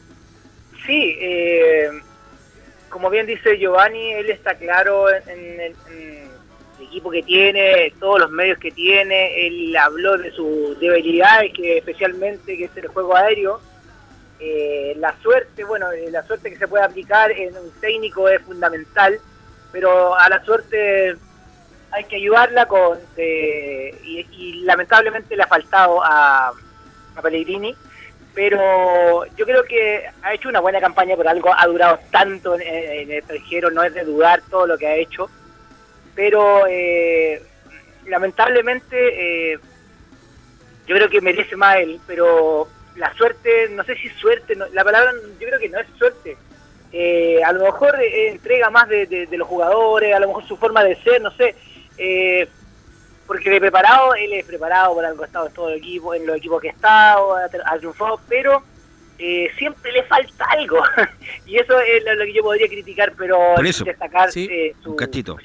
[0.87, 1.90] Sí, eh,
[2.88, 6.23] como bien dice Giovanni, él está claro en, en en el
[6.94, 12.57] equipo que tiene, todos los medios que tiene, él habló de sus debilidades, que especialmente
[12.57, 13.61] que es el juego aéreo.
[14.38, 18.40] Eh, la suerte, bueno, eh, la suerte que se puede aplicar en un técnico es
[18.42, 19.18] fundamental,
[19.72, 21.16] pero a la suerte
[21.90, 26.52] hay que ayudarla con eh, y, lamentablemente le ha faltado a,
[27.16, 27.74] a Pellegrini
[28.35, 32.62] pero yo creo que ha hecho una buena campaña por algo, ha durado tanto en,
[32.62, 35.30] en el extranjero, no es de dudar todo lo que ha hecho,
[36.14, 37.42] pero eh,
[38.07, 39.59] lamentablemente eh,
[40.87, 44.85] yo creo que merece más él, pero la suerte, no sé si suerte, no, la
[44.85, 46.37] palabra yo creo que no es suerte,
[46.92, 50.46] eh, a lo mejor eh, entrega más de, de, de, los jugadores, a lo mejor
[50.46, 51.57] su forma de ser, no sé,
[53.27, 56.27] porque de preparado, él es preparado por algo, ha estado en todo el equipo, en
[56.27, 58.62] los equipos que ha estado, ha, triunfado, pero
[59.18, 60.83] eh, siempre le falta algo.
[61.46, 64.48] y eso es lo, que yo podría criticar, pero destacar sí.
[64.50, 65.38] eh, su un.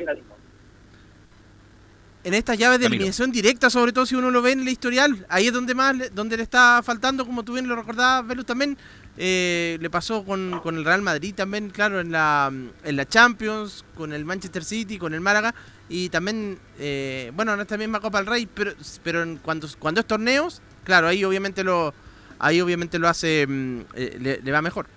[2.23, 2.97] En estas llaves de Camilo.
[2.97, 5.95] eliminación directa, sobre todo si uno lo ve en el historial, ahí es donde más
[5.95, 8.77] le, donde le está faltando, como tú bien lo recordabas, Velus también.
[9.21, 12.51] Eh, le pasó con, con el Real Madrid también, claro, en la,
[12.83, 15.53] en la Champions, con el Manchester City, con el Málaga
[15.89, 19.99] y también, eh, bueno, en esta misma Copa del Rey, pero, pero en cuando, cuando
[19.99, 21.93] es torneos, claro, ahí obviamente lo,
[22.37, 24.87] ahí obviamente lo hace, mm, eh, le, le, va mejor.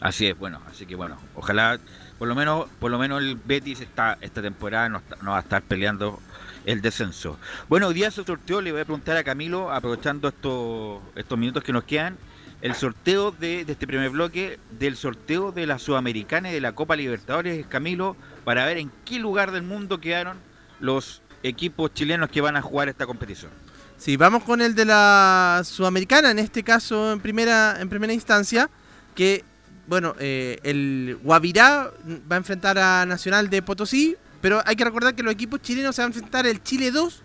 [0.00, 1.78] Así es, bueno, así que bueno, ojalá,
[2.18, 5.40] por lo menos, por lo menos el Betis esta, esta temporada no, está, va a
[5.40, 6.20] estar peleando
[6.64, 7.38] el descenso.
[7.68, 11.62] Bueno, hoy día se sorteó, le voy a preguntar a Camilo, aprovechando estos, estos minutos
[11.62, 12.16] que nos quedan,
[12.60, 16.72] el sorteo de, de, este primer bloque, del sorteo de la Sudamericana y de la
[16.72, 20.38] Copa Libertadores, Camilo, para ver en qué lugar del mundo quedaron
[20.80, 23.50] los equipos chilenos que van a jugar esta competición.
[23.96, 28.70] Sí, vamos con el de la Sudamericana, en este caso en primera, en primera instancia,
[29.14, 29.44] que,
[29.88, 31.90] bueno, eh, el Guavirá
[32.30, 35.96] va a enfrentar a Nacional de Potosí, pero hay que recordar que los equipos chilenos
[35.96, 37.22] se van a enfrentar el Chile 2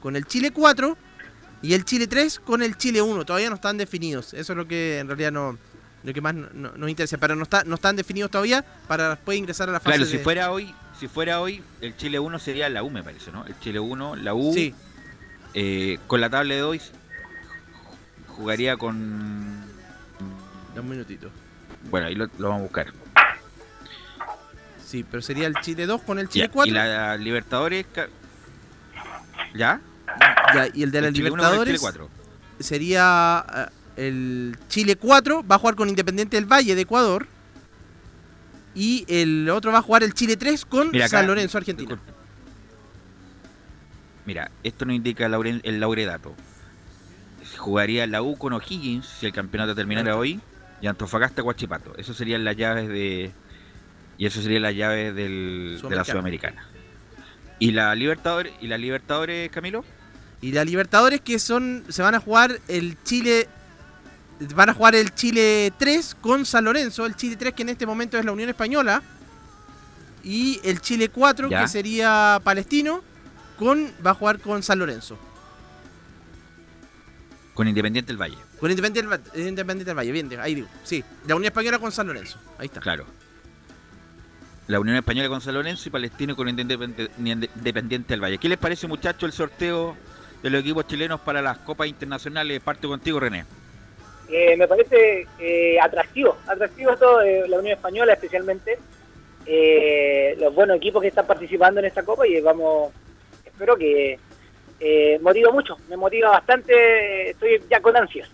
[0.00, 0.96] con el Chile 4
[1.62, 3.24] y el Chile 3 con el Chile 1.
[3.24, 4.32] Todavía no están definidos.
[4.32, 5.58] Eso es lo que en realidad no
[6.04, 7.18] lo que más nos no, interesa.
[7.18, 10.18] Pero no, está, no están definidos todavía para después ingresar a la fase Claro, si
[10.18, 13.44] fuera hoy, si fuera hoy, el Chile 1 sería la U, me parece, ¿no?
[13.46, 14.52] El Chile 1, la U.
[14.54, 14.74] Sí.
[15.54, 16.80] Eh, con la tabla de hoy
[18.28, 19.64] jugaría con.
[20.76, 21.30] Un minutito.
[21.90, 22.92] Bueno, ahí lo, lo vamos a buscar.
[24.84, 26.70] Sí, pero sería el Chile 2 con el Chile ya, 4.
[26.70, 27.86] Y la Libertadores.
[29.54, 29.80] ¿Ya?
[30.54, 31.82] Ya, y el de la el Libertadores
[32.60, 37.26] sería uh, el Chile 4, va a jugar con Independiente del Valle de Ecuador.
[38.76, 41.98] Y el otro va a jugar el Chile 3 con Mira, San Lorenzo, Argentina.
[44.26, 46.34] Mira, esto nos indica el, lauredato.
[47.58, 50.40] Jugaría la U con O'Higgins si el campeonato terminara hoy.
[50.80, 51.94] Y Antofagasta Guachipato.
[51.96, 53.32] Eso serían las llaves de.
[54.18, 56.66] Y eso sería las llaves del, de la Sudamericana.
[57.58, 59.84] ¿Y la Libertadores, y la Libertadores, Camilo?
[60.40, 61.84] Y la Libertadores que son.
[61.88, 63.48] se van a jugar el Chile.
[64.54, 67.06] Van a jugar el Chile 3 con San Lorenzo.
[67.06, 69.02] El Chile 3 que en este momento es la Unión Española.
[70.22, 71.62] Y el Chile 4 ¿Ya?
[71.62, 73.02] que sería Palestino.
[73.58, 73.92] Con.
[74.04, 75.16] va a jugar con San Lorenzo.
[77.54, 78.36] Con Independiente del Valle.
[78.64, 80.68] Con Independiente, Independiente del Valle, bien, ahí digo.
[80.84, 82.38] Sí, la Unión Española con San Lorenzo.
[82.56, 82.80] Ahí está.
[82.80, 83.04] Claro.
[84.68, 88.38] La Unión Española con San Lorenzo y Palestino con Independiente del Valle.
[88.38, 89.94] ¿Qué les parece, muchachos, el sorteo
[90.42, 92.62] de los equipos chilenos para las copas internacionales?
[92.62, 93.44] Parto contigo, René.
[94.30, 98.78] Eh, me parece eh, atractivo, atractivo todo, eh, la Unión Española especialmente,
[99.44, 102.94] eh, los buenos equipos que están participando en esta copa y vamos,
[103.44, 104.18] espero que
[104.80, 108.30] eh, motiva mucho, me motiva bastante, estoy ya con ansias.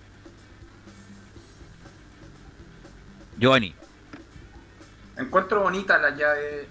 [3.41, 3.75] Giovanni.
[5.17, 6.69] Encuentro bonita la llave,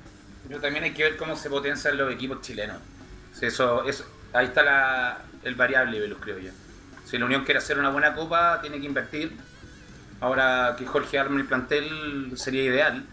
[0.48, 2.78] pero también hay que ver cómo se potencian los equipos chilenos.
[3.42, 6.52] Eso, eso, ahí está la, el variable, Velus, creo yo.
[7.06, 9.36] Si la Unión quiere hacer una buena copa, tiene que invertir.
[10.22, 13.04] Ahora que Jorge arme el plantel sería ideal.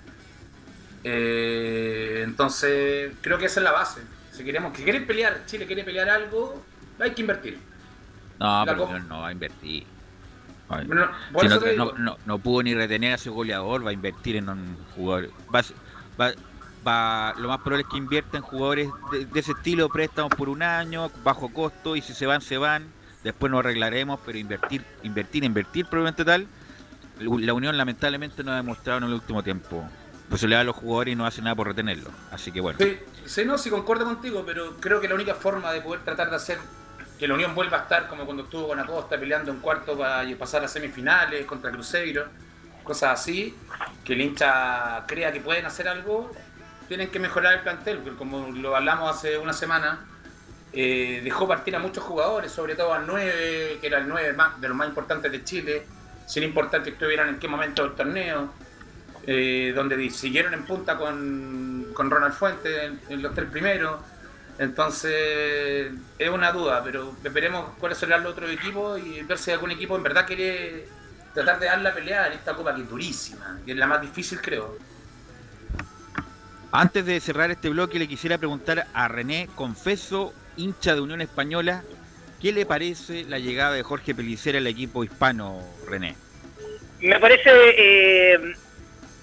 [1.03, 4.03] Eh, entonces, creo que esa es la base.
[4.33, 6.63] Si queremos que quieren pelear, Chile quiere pelear algo,
[6.99, 7.59] hay que invertir.
[8.39, 9.87] No, la pero no, va a invertir.
[10.69, 14.49] No, si no, no, no, pudo ni retener a ese goleador, va a invertir en
[14.49, 15.31] un jugador.
[15.55, 15.63] Va,
[16.21, 16.33] va,
[16.87, 20.49] va, lo más probable es que invierta en jugadores de, de ese estilo, préstamos por
[20.49, 22.89] un año, bajo costo, y si se van, se van.
[23.23, 26.47] Después nos arreglaremos, pero invertir, invertir, invertir probablemente tal.
[27.19, 29.85] La Unión lamentablemente no ha demostrado en el último tiempo.
[30.29, 32.13] Pues se le da a los jugadores y no hace nada por retenerlos.
[32.31, 32.79] Así que bueno.
[32.81, 36.31] Sí, sí, no, sí concuerdo contigo, pero creo que la única forma de poder tratar
[36.31, 36.59] de hacer
[37.19, 40.25] que la Unión vuelva a estar como cuando estuvo con Acosta peleando en cuarto para
[40.37, 42.27] pasar a semifinales contra Cruzeiro,
[42.85, 43.57] cosas así,
[44.05, 46.31] que el hincha crea que pueden hacer algo,
[46.89, 50.07] tienen que mejorar el plantel, porque como lo hablamos hace una semana,
[50.73, 54.61] eh, dejó partir a muchos jugadores, sobre todo al 9, que era el 9 más,
[54.61, 55.87] de los más importantes de Chile,
[56.27, 58.53] sin importar que estuvieran en qué momento del torneo,
[59.27, 64.01] eh, donde siguieron en punta con, con Ronald Fuentes en, en los tres primeros.
[64.59, 69.71] Entonces, es una duda, pero veremos cuáles serán los otros equipos y ver si algún
[69.71, 70.87] equipo en verdad quiere
[71.35, 74.01] tratar de dar la pelea en esta copa que es durísima, que es la más
[74.01, 74.79] difícil, creo.
[76.73, 81.83] Antes de cerrar este bloque, le quisiera preguntar a René Confeso, hincha de Unión Española,
[82.41, 86.17] ¿qué le parece la llegada de Jorge Pelicera al equipo hispano, René?
[87.01, 88.57] Me parece, eh,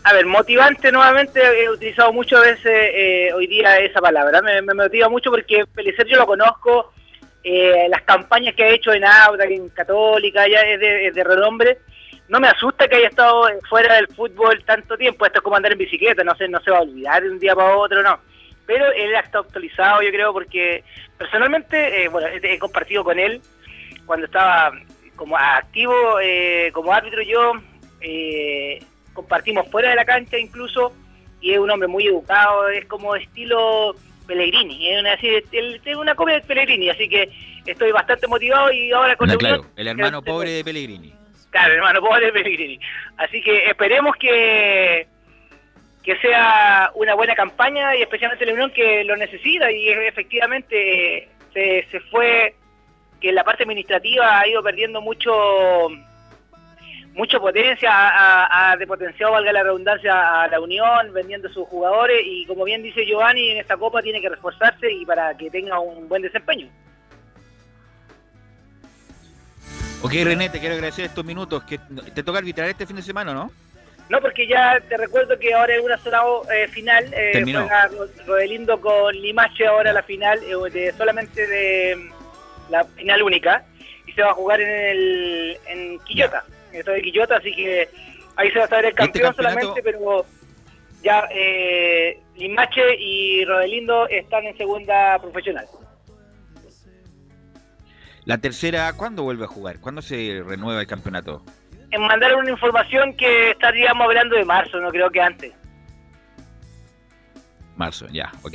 [0.04, 5.08] a ver, motivante nuevamente, he utilizado muchas veces eh, hoy día esa palabra, me, motiva
[5.08, 6.92] mucho porque Pelicer yo lo conozco,
[7.44, 10.80] eh, las campañas que ha hecho en Auda, en Católica, ya es
[11.16, 11.78] de, renombre,
[12.28, 15.72] no me asusta que haya estado fuera del fútbol tanto tiempo, esto es como andar
[15.72, 18.20] en bicicleta, no se, no se va a olvidar de un día para otro, no.
[18.66, 20.84] Pero él ha estado actualizado, yo creo, porque
[21.18, 23.42] personalmente, eh, bueno, he, compartido con él
[24.06, 24.72] cuando estaba
[25.16, 27.54] como activo, eh, como árbitro yo,
[28.02, 28.80] eh,
[29.14, 30.92] compartimos fuera de la cancha incluso,
[31.42, 33.96] y es un hombre muy educado, es como estilo
[34.28, 37.30] Pellegrini, es una, es una copia de Pellegrini, así que
[37.66, 41.14] estoy bastante motivado y ahora con No, la claro, Unión- el hermano pobre de Pellegrini.
[41.50, 42.80] Claro, hermano, pobre Pellegrini.
[43.18, 45.08] Así que esperemos que,
[46.04, 51.30] que sea una buena campaña y especialmente la Unión que lo necesita y efectivamente eh,
[51.54, 52.56] se, se fue
[53.22, 55.32] que la parte administrativa ha ido perdiendo mucho
[57.14, 62.46] mucho potencia, ha, ha depotenciado, valga la redundancia, a la Unión, vendiendo sus jugadores y
[62.48, 66.08] como bien dice Giovanni, en esta Copa tiene que reforzarse y para que tenga un
[66.10, 66.68] buen desempeño.
[70.02, 71.64] Ok, René, te quiero agradecer estos minutos.
[71.64, 71.80] que
[72.14, 73.52] Te toca arbitrar este fin de semana, ¿no?
[74.10, 76.22] No, porque ya te recuerdo que ahora es una sola
[76.54, 77.06] eh, final.
[77.14, 77.60] Eh, Terminó.
[77.62, 82.10] juega Ro- Rodelindo con Limache ahora la final, eh, de, solamente de
[82.70, 83.64] la final única.
[84.06, 86.44] Y se va a jugar en el en Quillota,
[86.80, 87.90] estadio de Quillota, así que
[88.36, 90.26] ahí se va a saber el campeón Este campeonato- solamente, pero
[91.04, 95.66] ya eh, Limache y Rodelindo están en segunda profesional.
[98.26, 99.80] La tercera, ¿cuándo vuelve a jugar?
[99.82, 101.42] ¿Cuándo se renueva el campeonato?
[101.92, 105.54] En mandar una información que estaríamos hablando de marzo, no creo que antes.
[107.76, 108.54] Marzo, ya, ok.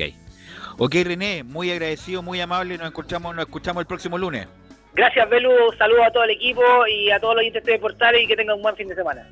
[0.78, 2.78] Ok, René, muy agradecido, muy amable.
[2.78, 4.46] Nos escuchamos, nos escuchamos el próximo lunes.
[4.98, 5.50] Gracias, Belu.
[5.78, 8.56] Saludos a todo el equipo y a todos los oyentes de Portales y que tengan
[8.56, 9.28] un buen fin de semana.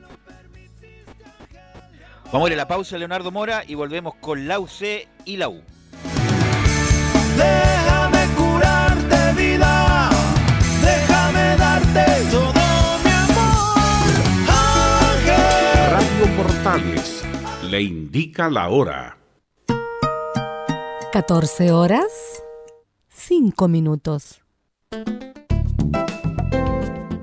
[2.31, 5.49] Vamos a ir a la pausa, Leonardo Mora, y volvemos con la UC y la
[5.49, 5.61] U.
[7.37, 10.11] Déjame curarte vida,
[10.83, 13.79] déjame darte todo mi amor.
[15.19, 15.91] Ángel.
[15.91, 17.25] Radio Portales
[17.69, 19.19] le indica la hora.
[21.13, 22.41] 14 horas,
[23.09, 24.46] 5 minutos.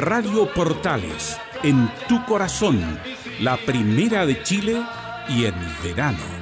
[0.00, 2.98] Radio Portales, en tu corazón,
[3.38, 4.82] la primera de Chile
[5.28, 6.39] y en verano.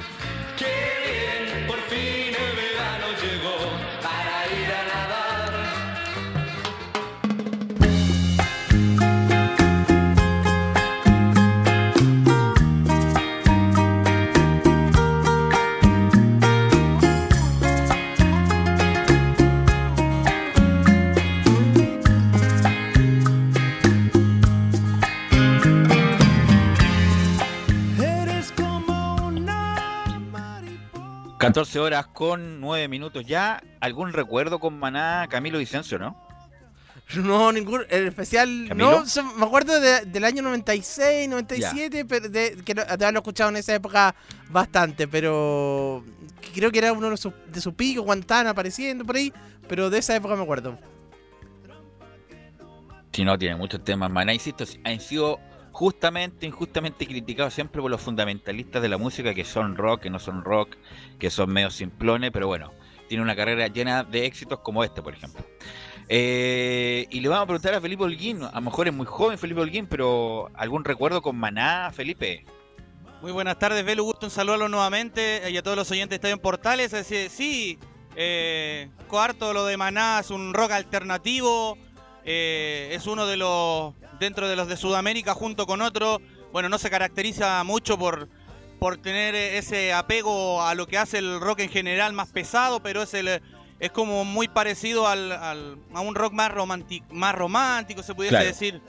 [31.53, 33.61] 14 horas con 9 minutos ya.
[33.79, 36.15] ¿Algún recuerdo con Maná, Camilo Vicencio, no?
[37.15, 38.65] No, ningún en especial.
[38.67, 39.03] ¿Camilo?
[39.15, 43.49] No, me acuerdo de- del año 96, 97, pero de, que lo- de haberlo escuchado
[43.49, 44.13] en esa época
[44.49, 46.03] bastante, pero
[46.53, 49.33] creo que era uno de sus, de sus picos cuando estaban apareciendo por ahí,
[49.67, 50.77] pero de esa época me acuerdo.
[53.11, 54.11] Si no, tiene muchos temas.
[54.11, 55.39] Maná, insisto, han sido
[55.79, 60.19] justamente, injustamente criticados siempre por los fundamentalistas de la música, que son rock, que no
[60.19, 60.75] son rock,
[61.17, 62.73] que son medio simplones, pero bueno,
[63.07, 65.41] tiene una carrera llena de éxitos como este, por ejemplo.
[66.09, 69.37] Eh, y le vamos a preguntar a Felipe Holguín, a lo mejor es muy joven
[69.37, 72.43] Felipe Holguín, pero ¿algún recuerdo con Maná, Felipe?
[73.21, 74.03] Muy buenas tardes, Belu.
[74.03, 76.91] Gusto en saludarlos nuevamente eh, y a todos los oyentes de Estadio en Portales.
[76.91, 77.79] Es decir, sí,
[78.17, 78.89] eh,
[79.39, 81.77] lo de Maná es un rock alternativo.
[82.25, 86.19] es uno de los, dentro de los de Sudamérica, junto con otro.
[86.51, 88.27] Bueno, no se caracteriza mucho por,
[88.79, 93.03] por tener ese apego a lo que hace el rock en general más pesado, pero
[93.03, 93.41] es el.
[93.79, 98.33] Es como muy parecido al, al- a un rock más, romanti- más romántico, se pudiese
[98.35, 98.45] Claro.
[98.45, 98.81] decir.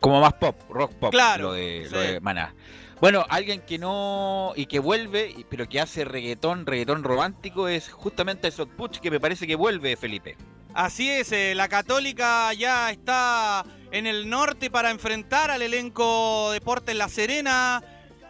[0.00, 2.54] Como más pop, rock pop, Claro, lo de, lo de Maná.
[3.00, 4.52] Bueno, alguien que no.
[4.56, 9.20] y que vuelve, pero que hace reggaetón, reggaetón romántico, es justamente Sot Puch, que me
[9.20, 10.36] parece que vuelve, Felipe.
[10.74, 16.96] Así es, eh, la Católica ya está en el norte para enfrentar al elenco Deportes
[16.96, 17.80] La Serena.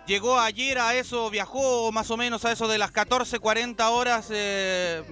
[0.06, 4.28] Llegó ayer a eso, viajó más o menos a eso de las 14.40 horas.
[4.30, 5.02] eh,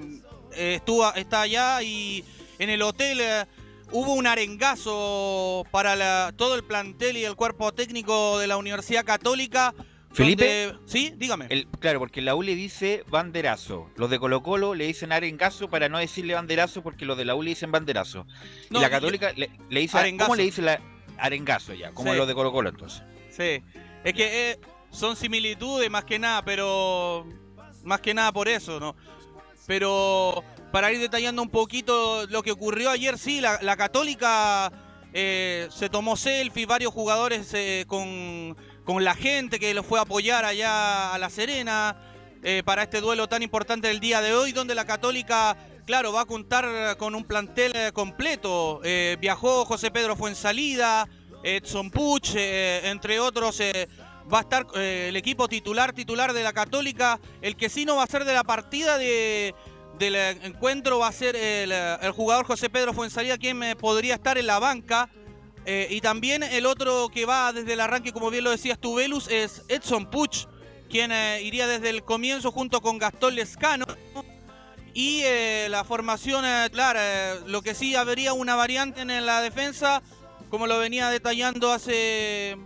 [0.53, 2.23] eh, estuvo, está allá y
[2.59, 3.23] en el hotel
[3.93, 9.75] hubo un arengazo para todo el plantel y el cuerpo técnico de la Universidad Católica.
[10.15, 10.67] Felipe.
[10.67, 11.47] donde- sí, dígame.
[11.49, 13.91] El, claro, porque la U le dice banderazo.
[13.97, 17.35] Los de Colo Colo le dicen arengazo para no decirle banderazo, porque los de la
[17.35, 18.27] U le dicen banderazo.
[18.71, 19.99] No, y la Católica le, le dice.
[19.99, 20.29] Arengazo.
[20.29, 20.81] ¿Cómo le dice la
[21.19, 21.93] arengazo ya?
[21.93, 22.19] Como Sí.
[22.19, 23.03] los de Colo Colo entonces.
[23.31, 23.63] Sí,
[24.05, 24.61] es que eh,
[24.91, 27.27] son similitudes más que nada, pero
[27.85, 28.95] más que nada por eso, ¿no?
[29.67, 30.43] Pero
[30.73, 34.73] para ir detallando un poquito lo que ocurrió ayer, sí, la, la Católica
[35.15, 40.03] eh, se tomó selfie, varios jugadores eh, con, con la gente que lo fue a
[40.03, 41.97] apoyar allá a La Serena
[42.43, 45.57] eh, para este duelo tan importante del día de hoy, donde la Católica,
[45.87, 48.81] claro, va a contar con un plantel eh, completo.
[48.83, 51.09] Eh, viajó José Pedro Fuensalida,
[51.45, 53.61] Edson Puch, entre otros.
[54.33, 57.21] va a estar el equipo titular, titular de la Católica.
[57.41, 59.55] El que sí no va a ser de la partida de,
[59.99, 64.47] del encuentro va a ser el, el jugador José Pedro Fuensalida, quien podría estar en
[64.49, 65.11] la banca.
[65.65, 68.97] Eh, y también el otro que va desde el arranque, como bien lo decías tú,
[68.97, 70.47] Velus, es Edson Puch,
[70.91, 73.87] quien eh, iría desde el comienzo junto con Gastón Lescano.
[74.95, 80.03] Y eh, la formación, claro, lo que sí habría una variante en la defensa,
[80.51, 82.59] como lo venía detallando hace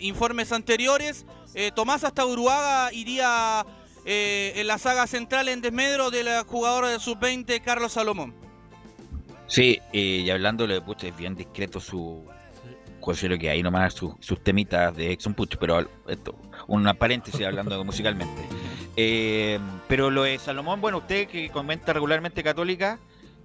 [0.00, 1.26] informes anteriores.
[1.74, 3.66] Tomás hasta Uruaga iría
[4.04, 8.45] en la saga central en desmedro del jugador de sub-20 Carlos Salomón.
[9.46, 12.24] Sí, eh, y hablando de Puch, es bien discreto su.
[13.00, 16.34] Considero que ahí nomás sus, sus temitas de Exxon Puch, pero esto,
[16.66, 18.42] una paréntesis hablando musicalmente.
[18.96, 22.98] Eh, pero lo de Salomón, bueno, usted que comenta regularmente Católica,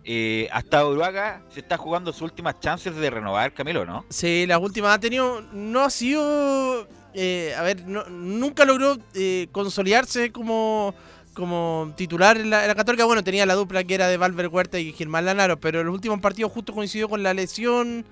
[0.03, 4.03] eh, hasta Uruaga se está jugando sus últimas chances de renovar, Camilo, ¿no?
[4.09, 5.41] Sí, las últimas ha tenido.
[5.53, 6.87] No ha sido.
[7.13, 10.95] eh, a ver, no- nunca logró eh, consolidarse como,
[11.33, 13.05] como titular en la, en la Católica.
[13.05, 16.19] Bueno, tenía la dupla que era de Valver Huerta y Germán Lanaro, pero los últimos
[16.19, 18.05] partidos justo coincidió con la lesión.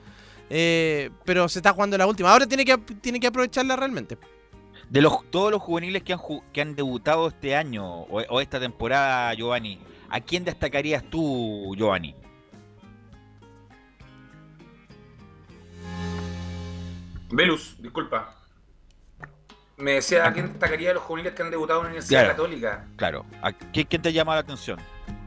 [0.50, 2.32] eh, pero se está jugando la última.
[2.32, 4.18] Ahora tiene que, tiene que aprovecharla realmente.
[4.90, 6.20] De los todos los juveniles que han,
[6.52, 12.16] que han debutado este año o, o esta temporada, Giovanni, ¿a quién destacarías tú, Giovanni?
[17.32, 18.39] Velus, disculpa.
[19.80, 22.36] Me decía a quién destacaría de los juveniles que han debutado en la Universidad Claro.
[22.36, 22.86] Católica.
[22.98, 24.78] Claro, ¿a qué- ¿quién te llama la atención?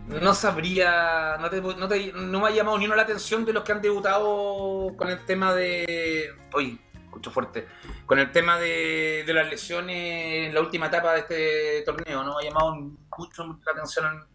[0.08, 3.52] No sabría, no, te- no te- no me ha llamado ni uno la atención de
[3.54, 6.34] los que han debutado con el tema de.
[6.54, 7.66] Uy, escucho fuerte.
[8.04, 12.22] Con el tema de, de las lesiones en la última etapa de este torneo.
[12.22, 12.74] No me ha llamado
[13.16, 14.26] mucho la atención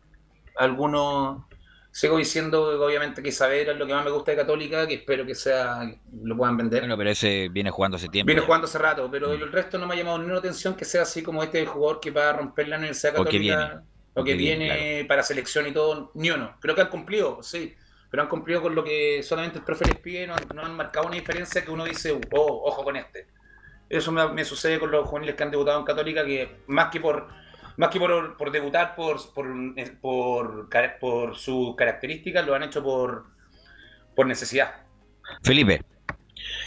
[0.56, 1.44] algunos.
[1.98, 4.94] Sigo diciendo que obviamente que Isabel es lo que más me gusta de Católica, que
[4.94, 5.82] espero que sea
[6.22, 6.82] lo puedan vender.
[6.82, 8.28] Bueno, pero ese viene jugando hace tiempo.
[8.28, 10.86] Viene jugando hace rato, pero el resto no me ha llamado ni una atención que
[10.86, 13.40] sea así como este jugador que va a romper la Universidad O que Católica.
[13.40, 13.82] viene.
[14.14, 16.56] O que viene, viene para selección y todo, ni uno.
[16.60, 17.74] Creo que han cumplido, sí.
[18.12, 20.76] Pero han cumplido con lo que solamente el profe les pide, no han, no han
[20.76, 23.26] marcado una diferencia que uno dice, oh, ojo con este.
[23.90, 27.00] Eso me, me sucede con los juveniles que han debutado en Católica, que más que
[27.00, 27.28] por
[27.78, 29.48] más que por, por debutar por, por,
[30.02, 30.70] por,
[31.00, 33.28] por sus características, lo han hecho por,
[34.16, 34.84] por necesidad.
[35.44, 35.82] Felipe.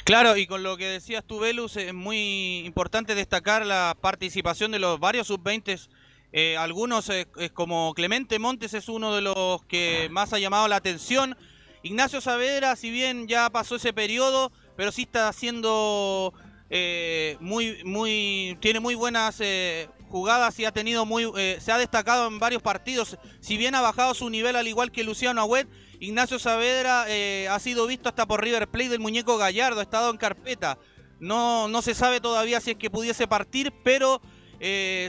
[0.05, 4.79] Claro, y con lo que decías tú, Velus, es muy importante destacar la participación de
[4.79, 5.89] los varios sub-20.
[6.33, 10.77] eh, algunos, eh, como Clemente Montes, es uno de los que más ha llamado la
[10.77, 11.37] atención.
[11.83, 16.33] Ignacio Saavedra, si bien ya pasó ese periodo, pero sí está haciendo
[16.71, 21.79] eh, muy, muy, tiene muy buenas eh, jugadas y ha tenido muy, eh, se ha
[21.79, 23.19] destacado en varios partidos.
[23.41, 25.69] Si bien ha bajado su nivel al igual que Luciano Agüet,
[25.99, 27.07] Ignacio Saavedra
[27.53, 30.79] ha sido visto hasta por River Plate del muñeco Gallardo, ha estado en carpeta.
[31.19, 34.23] No, no se sabe todavía si es que pudiese partir, pero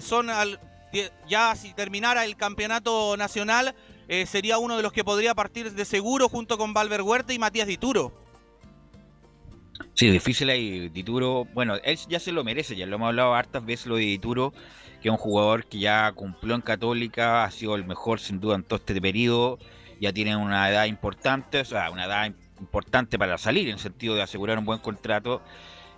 [0.01, 0.59] son al-
[1.29, 3.73] ya si terminara el campeonato nacional,
[4.25, 7.67] sería uno de los que podría partir de seguro junto con Valver Huerta y Matías
[7.67, 8.11] Dituro.
[9.93, 11.45] Sí, difícil ahí, Dituro.
[11.53, 14.53] Bueno, él ya se lo merece, ya lo hemos hablado hartas veces lo de Dituro,
[15.01, 18.55] que es un jugador que ya cumplió en Católica, ha sido el mejor sin duda
[18.55, 19.59] en todo este periodo,
[19.99, 24.15] ya tiene una edad importante, o sea, una edad importante para salir, en el sentido
[24.15, 25.41] de asegurar un buen contrato,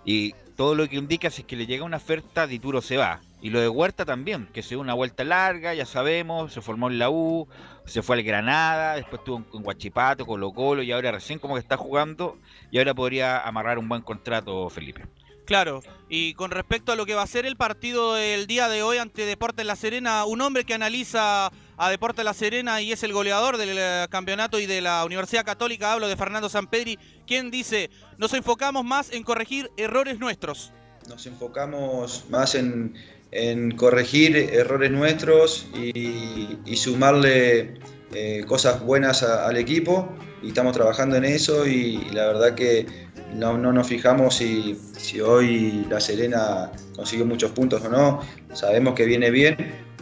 [0.04, 3.20] y todo lo que indica es que le llega una oferta, Dituro se va.
[3.44, 6.88] Y lo de Huerta también, que se dio una vuelta larga, ya sabemos, se formó
[6.88, 7.46] en la U,
[7.84, 11.60] se fue al Granada, después estuvo en, Huachipato, Colo Colo, y ahora recién como que
[11.60, 12.38] está jugando,
[12.70, 15.04] y ahora podría amarrar un buen contrato, Felipe.
[15.44, 18.82] Claro, y con respecto a lo que va a ser el partido del día de
[18.82, 23.02] hoy ante Deportes La Serena, un hombre que analiza a Deportes La Serena y es
[23.02, 27.50] el goleador del eh, campeonato y de la Universidad Católica, hablo de Fernando Sampedri, quien
[27.50, 30.72] dice, nos enfocamos más en corregir errores nuestros.
[31.10, 32.94] Nos enfocamos más en,
[33.34, 37.74] en corregir errores nuestros y, sumarle
[38.14, 40.08] eh, cosas buenas al equipo
[40.42, 42.86] y estamos trabajando en eso y, la verdad que
[43.34, 48.20] no, no nos fijamos si, si hoy La Serena consiguió muchos puntos o no,
[48.52, 49.56] sabemos que viene bien,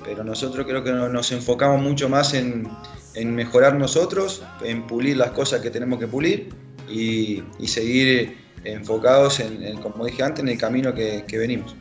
[0.05, 2.69] pero nosotros creo que no- nos enfocamos mucho más en,
[3.15, 6.51] en mejorar nosotros, en pulir las cosas que tenemos que pulir
[6.91, 11.75] y, seguir enfocados, en, en, como dije antes, en el camino que, que venimos.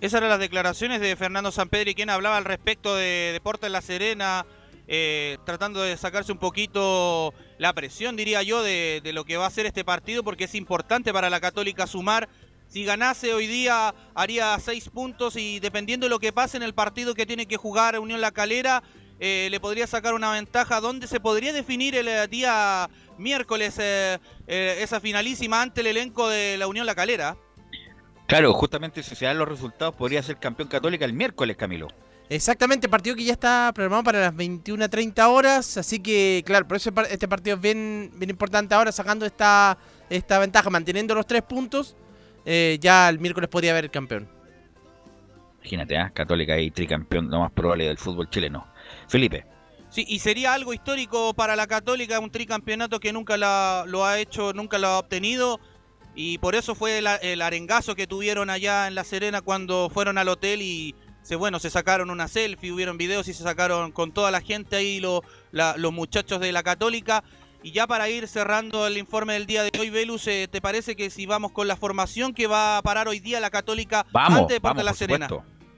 [0.00, 4.46] Esas eran las declaraciones de Fernando Sampedri, quien hablaba al respecto de Deportes La Serena,
[4.86, 9.50] eh, tratando de sacarse un poquito la presión, diría yo, de, lo que va a
[9.50, 12.28] ser este partido, porque es importante para la Católica sumar.
[12.68, 16.74] Si ganase hoy día haría seis puntos y dependiendo de lo que pase en el
[16.74, 18.84] partido que tiene que jugar Unión La Calera,
[19.18, 24.18] eh, le podría sacar una ventaja donde se podría definir el eh, día miércoles eh,
[24.46, 27.36] esa finalísima ante el elenco de la Unión La Calera.
[28.28, 31.88] Claro, justamente si se dan los resultados, podría ser campeón católica el miércoles, Camilo.
[32.28, 36.92] Exactamente, partido que ya está programado para las 21.30 horas, así que claro, por eso
[36.92, 39.78] par- este partido es bien, bien importante ahora, sacando esta,
[40.10, 41.96] esta ventaja, manteniendo los tres puntos,
[42.44, 44.28] eh, ya el miércoles podría haber campeón.
[45.60, 46.10] Imagínate, ¿ah?
[46.14, 48.66] Católica y tricampeón, lo más probable del fútbol chileno.
[49.08, 49.46] Felipe.
[49.88, 54.18] Sí, y sería algo histórico para la Católica, un tricampeonato que nunca la- lo ha
[54.18, 55.60] hecho, nunca lo ha obtenido.
[56.14, 60.18] Y por eso fue la- el arengazo que tuvieron allá en La Serena cuando fueron
[60.18, 64.12] al hotel y se, bueno, se sacaron una selfie, hubieron videos y se sacaron con
[64.12, 67.22] toda la gente ahí, lo- la- los muchachos de la Católica.
[67.62, 70.94] Y ya para ir cerrando el informe del día de hoy, Velus, eh, ¿te parece
[70.96, 74.40] que si vamos con la formación que va a parar hoy día la Católica Vamos,
[74.40, 75.28] ante Deportes La Serena?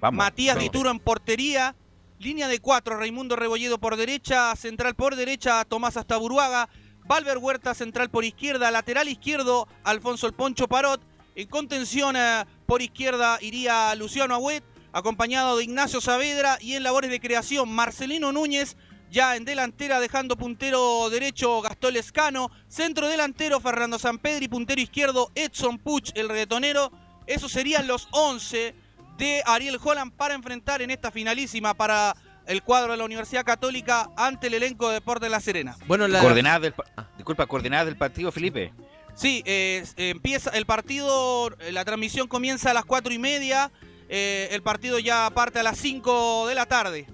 [0.01, 0.63] Vamos, Matías vamos.
[0.71, 1.75] Dituro en portería.
[2.19, 6.69] Línea de cuatro, Raimundo Rebolledo por derecha, central por derecha, Tomás Astaburuaga,
[7.11, 11.03] Valver Huerta central por izquierda, lateral izquierdo, Alfonso El Poncho Parot,
[11.35, 17.11] en contención eh, por izquierda iría Luciano Agüet, acompañado de Ignacio Saavedra y en labores
[17.11, 18.77] de creación Marcelino Núñez,
[19.11, 25.79] ya en delantera dejando puntero derecho Gastón Lescano, centro delantero Fernando Sampedri, puntero izquierdo Edson
[25.79, 26.93] Puch, el reggaetonero.
[27.27, 28.73] Esos serían los 11
[29.19, 32.15] de Ariel Holland para enfrentar en esta finalísima para
[32.47, 35.77] el cuadro de la Universidad Católica ante el elenco de Deportes de La Serena.
[35.87, 36.21] Bueno, la...
[36.21, 36.85] Coordenadas del, pa-
[37.17, 38.73] disculpa, coordenadas del partido, Felipe.
[39.15, 43.71] Sí, eh, empieza el partido, eh, la transmisión comienza a las cuatro y media,
[44.09, 47.07] eh, el partido ya parte a las 5 de la tarde.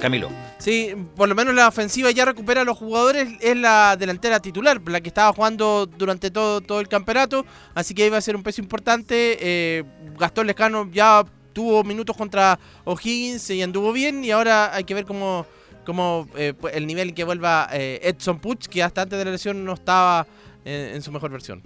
[0.00, 0.30] Camilo.
[0.58, 4.80] Sí, por lo menos la ofensiva ya recupera a los jugadores, es la delantera titular,
[4.86, 8.34] la que estaba jugando durante todo, todo el campeonato, así que ahí va a ser
[8.34, 9.36] un peso importante.
[9.40, 9.84] eh,
[10.18, 15.04] Gastón Lescano ya tuvo minutos contra O'Higgins y anduvo bien, y ahora hay que ver
[15.04, 15.46] cómo,
[15.84, 19.30] cómo eh, el nivel en que vuelva eh, Edson Puch, que hasta antes de la
[19.30, 20.26] lesión no estaba
[20.64, 21.62] eh, en su mejor versión.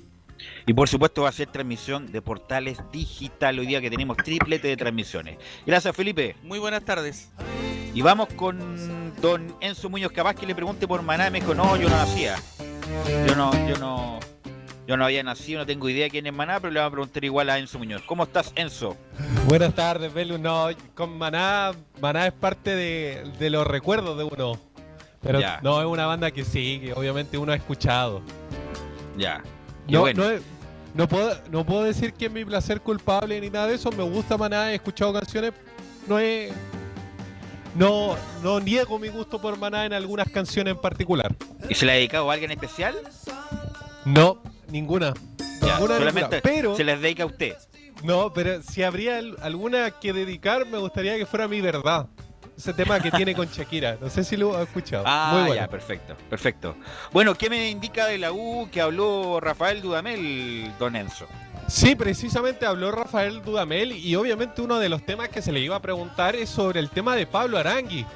[0.66, 4.68] Y por supuesto va a ser transmisión de portales digital hoy día que tenemos triplete
[4.68, 5.38] de transmisiones.
[5.64, 6.36] Gracias, Felipe.
[6.42, 7.30] Muy buenas tardes.
[7.94, 11.30] Y vamos con don Enzo Muñoz Capaz que le pregunte por Maná.
[11.30, 12.36] Me dijo, no, yo no nacía.
[13.26, 14.20] Yo no, yo no,
[14.86, 17.24] yo no había nacido, no tengo idea quién es Maná, pero le vamos a preguntar
[17.24, 18.02] igual a Enzo Muñoz.
[18.06, 18.96] ¿Cómo estás, Enzo?
[19.46, 20.38] Buenas tardes, Belu.
[20.38, 24.58] No, con Maná, Maná es parte de, de los recuerdos de uno.
[25.22, 25.58] Pero Ya.
[25.62, 28.22] no, es una banda que sí, que obviamente uno ha escuchado.
[29.16, 29.42] Ya.
[29.88, 30.22] No, bueno.
[30.24, 30.40] no,
[30.94, 33.90] no puedo, no puedo decir que es mi placer culpable ni nada de eso.
[33.90, 35.52] Me gusta Maná, he escuchado canciones.
[36.06, 36.52] No es.
[37.74, 41.34] No, no niego mi gusto por Maná en algunas canciones en particular.
[41.68, 42.94] ¿Y se le ha dedicado a alguien especial?
[44.04, 44.38] No,
[44.68, 45.14] ninguna.
[45.60, 46.40] Ya, Ninguna, solamente.
[46.42, 46.76] Pero.
[46.76, 47.54] se les dedica a usted.
[48.02, 52.06] No, pero si habría alguna que dedicar, me gustaría que fuera mi verdad.
[52.56, 53.98] Ese tema que tiene con Shakira.
[54.00, 55.04] No sé si lo ha escuchado.
[55.06, 55.54] Ah, Muy bueno.
[55.56, 56.76] ya, perfecto, perfecto.
[57.12, 61.26] Bueno, ¿qué me indica de la U que habló Rafael Dudamel, don Enzo?
[61.68, 65.76] Sí, precisamente habló Rafael Dudamel y obviamente uno de los temas que se le iba
[65.76, 68.06] a preguntar es sobre el tema de Pablo Arangui,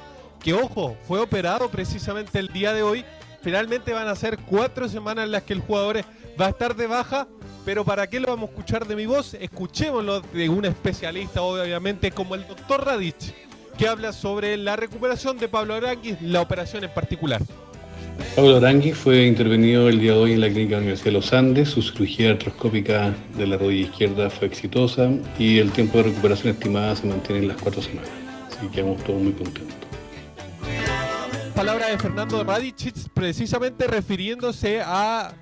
[0.41, 3.03] que ojo, fue operado precisamente el día de hoy.
[3.41, 5.97] Finalmente van a ser cuatro semanas en las que el jugador
[6.41, 7.27] va a estar de baja,
[7.65, 9.35] pero ¿para qué lo vamos a escuchar de mi voz?
[9.35, 13.35] Escuchémoslo de un especialista, obviamente, como el doctor Radich,
[13.77, 17.41] que habla sobre la recuperación de Pablo Arangui, la operación en particular.
[18.35, 21.11] Pablo Arangui fue intervenido el día de hoy en la Clínica de la Universidad de
[21.11, 21.69] los Andes.
[21.69, 26.95] Su cirugía artroscópica de la rodilla izquierda fue exitosa y el tiempo de recuperación estimada
[26.95, 28.09] se mantiene en las cuatro semanas.
[28.47, 29.75] Así que quedamos todos muy contentos.
[31.55, 35.33] Palabra de Fernando Radich, precisamente refiriéndose a.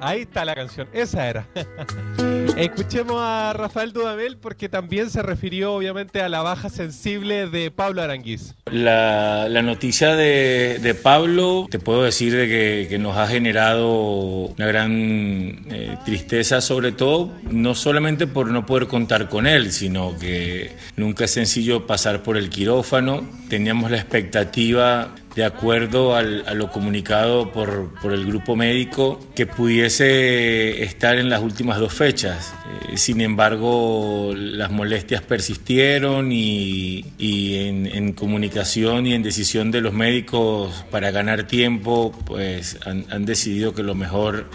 [0.00, 1.46] Ahí está la canción, esa era.
[2.56, 8.02] Escuchemos a Rafael Dudamel porque también se refirió obviamente a la baja sensible de Pablo
[8.02, 8.54] Aranguiz.
[8.70, 15.66] La, noticia de, Pablo, te puedo decir de que, que nos ha generado una gran
[15.70, 21.24] eh, tristeza, sobre todo, no solamente por no poder contar con él, sino que nunca
[21.24, 23.28] es sencillo pasar por el quirófano.
[23.48, 31.18] Teníamos la expectativa de acuerdo a lo comunicado por, el grupo médico, que pudiese estar
[31.18, 32.52] en las últimas dos fechas.
[32.90, 40.84] Eh, sin embargo, las molestias persistieron y, en, comunicación y en decisión de los médicos
[40.90, 44.50] para ganar tiempo, pues han, decidido que lo mejor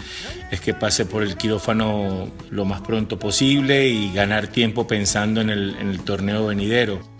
[0.50, 5.50] es que pase por el quirófano lo más pronto posible y ganar tiempo pensando en
[5.50, 7.15] el torneo venidero.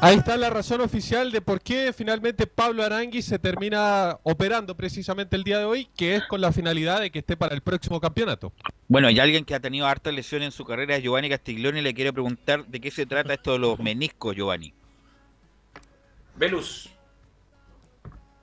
[0.00, 5.34] Ahí está la razón oficial de por qué finalmente Pablo Aranguiz se termina operando precisamente
[5.34, 8.00] el día de hoy, que es con la finalidad de que esté para el próximo
[8.00, 8.52] campeonato.
[8.86, 12.12] Bueno, hay alguien que ha tenido hartas lesiones en su carrera, Giovanni Castiglione, le quiere
[12.12, 14.72] preguntar de qué se trata esto de los meniscos, Giovanni.
[16.36, 16.90] Velus.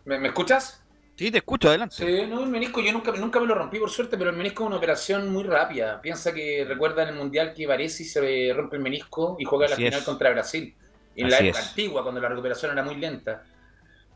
[0.04, 0.84] ¿Me, me escuchas?
[1.16, 1.96] Sí, te escucho, adelante.
[1.96, 4.64] Sí, no, el menisco yo nunca, nunca me lo rompí por suerte, pero el menisco
[4.64, 6.02] es una operación muy rápida.
[6.02, 9.78] Piensa que recuerda en el Mundial que Varesi se rompe el menisco y juega la
[9.78, 10.06] final es.
[10.06, 10.76] contra Brasil.
[11.16, 11.70] En la época es.
[11.70, 13.44] antigua, cuando la recuperación era muy lenta.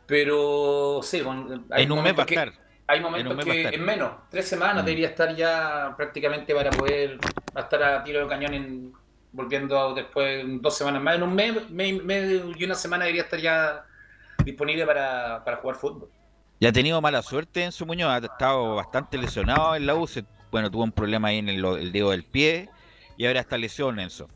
[0.06, 2.52] Pero sí, bueno, hay En un mes va momentos a que- estar.
[2.86, 4.86] Hay En momentos mes a que en menos, tres semanas Mm.
[4.86, 7.18] debería estar ya prácticamente para poder
[7.56, 8.92] estar a tiro de cañón en,
[9.30, 11.14] volviendo después dos semanas más.
[11.14, 13.84] En un mes, mes, mes y una semana debería estar ya
[14.44, 16.10] disponible para, para jugar fútbol.
[16.58, 20.08] Ya ha tenido mala suerte en su Muñoz, ha estado bastante lesionado en la U.
[20.50, 22.68] bueno, tuvo un problema ahí en el, el dedo del pie
[23.16, 24.28] y ahora está lesión, Enzo.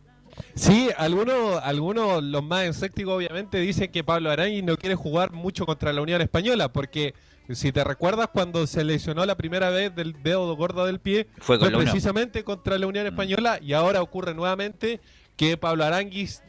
[0.54, 5.66] Sí, algunos, algunos, los más escépticos obviamente, dicen que Pablo Arangui no quiere jugar mucho
[5.66, 7.14] contra la Unión Española, porque
[7.50, 11.58] si te recuerdas cuando se lesionó la primera vez del dedo gordo del pie, Fue
[11.58, 15.00] precisamente contra la Unión Española y ahora ocurre nuevamente
[15.36, 16.42] que Pablo Aranguis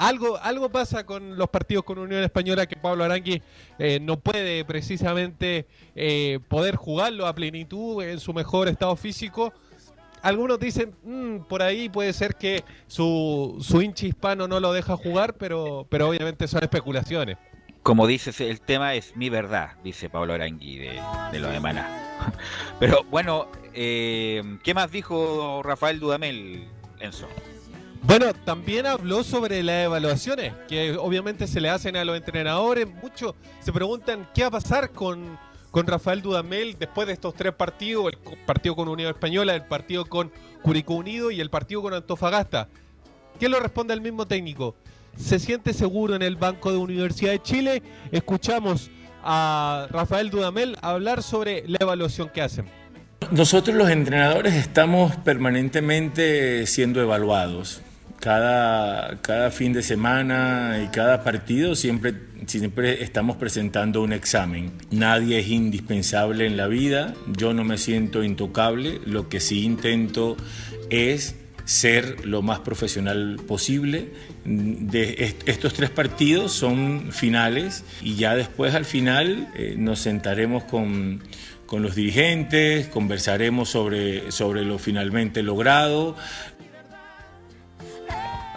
[0.00, 3.42] algo, algo pasa con los partidos con Unión Española que Pablo Arangui
[3.78, 9.52] eh, no puede precisamente eh, poder jugarlo a plenitud en su mejor estado físico.
[10.22, 14.96] Algunos dicen, "Mm, por ahí puede ser que su, su hincha hispano no lo deja
[14.96, 17.38] jugar, pero, pero obviamente son especulaciones.
[17.82, 21.00] Como dices, el tema es mi verdad, dice Pablo Arangui de,
[21.32, 21.88] de lo de Maná.
[22.78, 26.68] Pero bueno, eh, ¿qué más dijo Rafael Dudamel,
[26.98, 27.26] Enzo?
[28.02, 32.86] Bueno, también habló sobre las evaluaciones, que obviamente se le hacen a los entrenadores.
[33.02, 35.38] Muchos se preguntan qué va a pasar con,
[35.70, 40.04] con Rafael Dudamel después de estos tres partidos, el partido con Unión Española, el partido
[40.04, 42.68] con Curicó Unido y el partido con Antofagasta.
[43.38, 44.74] ¿Qué lo responde el mismo técnico?
[45.16, 47.82] ¿Se siente seguro en el banco de Universidad de Chile?
[48.12, 48.90] Escuchamos
[49.22, 52.66] a Rafael Dudamel hablar sobre la evaluación que hacen.
[53.30, 57.82] Nosotros los entrenadores estamos permanentemente siendo evaluados.
[58.20, 62.14] Cada, cada fin de semana y cada partido siempre,
[62.46, 64.72] siempre estamos presentando un examen.
[64.90, 70.36] Nadie es indispensable en la vida, yo no me siento intocable, lo que sí intento
[70.90, 74.08] es ser lo más profesional posible.
[74.44, 81.22] Estos tres partidos son finales y ya después al final eh, nos sentaremos con,
[81.66, 86.16] con los dirigentes, conversaremos sobre, sobre lo finalmente logrado.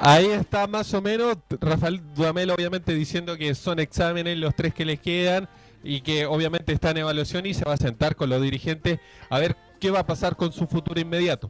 [0.05, 4.83] Ahí está más o menos Rafael Dudamel obviamente diciendo que son exámenes los tres que
[4.83, 5.47] les quedan
[5.81, 8.99] y que obviamente está en evaluación y se va a sentar con los dirigentes
[9.29, 11.49] a ver qué va a pasar con su futuro inmediato.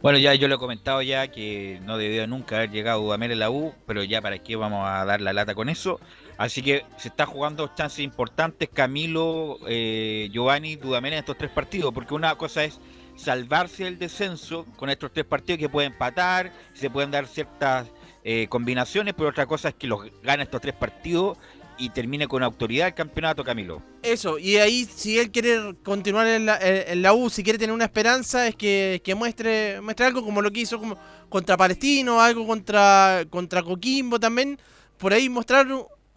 [0.00, 3.40] Bueno, ya yo lo he comentado ya que no debió nunca haber llegado Dudamel en
[3.40, 6.00] la U, pero ya para qué vamos a dar la lata con eso.
[6.38, 11.92] Así que se está jugando chances importantes Camilo, eh, Giovanni, Dudamel en estos tres partidos,
[11.92, 12.80] porque una cosa es
[13.22, 17.88] salvarse del descenso con estos tres partidos que pueden empatar, se pueden dar ciertas
[18.24, 21.38] eh, combinaciones, pero otra cosa es que los gane estos tres partidos
[21.78, 23.82] y termine con autoridad el campeonato, Camilo.
[24.02, 27.74] Eso, y ahí si él quiere continuar en la, en la U, si quiere tener
[27.74, 30.98] una esperanza, es que, que muestre, muestre algo como lo que hizo como
[31.28, 34.58] contra Palestino, algo contra, contra Coquimbo también.
[34.98, 35.66] Por ahí mostrar,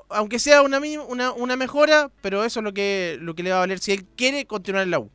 [0.09, 3.57] aunque sea una, una, una mejora, pero eso es lo que, lo que le va
[3.57, 5.09] a valer si él quiere continuar en la U.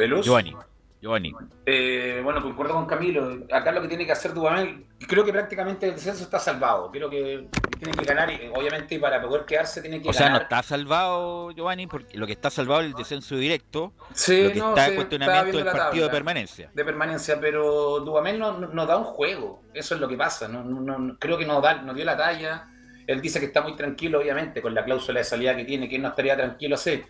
[0.00, 0.24] ¿Veluz?
[0.26, 0.54] Giovanni,
[1.02, 1.32] Giovanni.
[1.66, 3.38] Eh, bueno, concuerdo con Camilo.
[3.52, 6.90] Acá lo que tiene que hacer Dudamel, creo que prácticamente el descenso está salvado.
[6.90, 7.48] Creo que
[7.78, 10.42] tiene que ganar y obviamente para poder quedarse tiene que O sea, no ganar.
[10.42, 14.58] está salvado Giovanni, porque lo que está salvado es el descenso directo, Sí, lo que
[14.58, 16.70] no, está en cuestionamiento del partido de permanencia.
[16.74, 19.62] de permanencia, pero Dudamel no, no- nos da un juego.
[19.72, 20.48] Eso es lo que pasa.
[20.48, 22.66] No, no- no- creo que no, da, no dio la talla.
[23.06, 25.96] Él dice que está muy tranquilo, obviamente, con la cláusula de salida que tiene, que
[25.96, 27.02] él no estaría tranquilo así.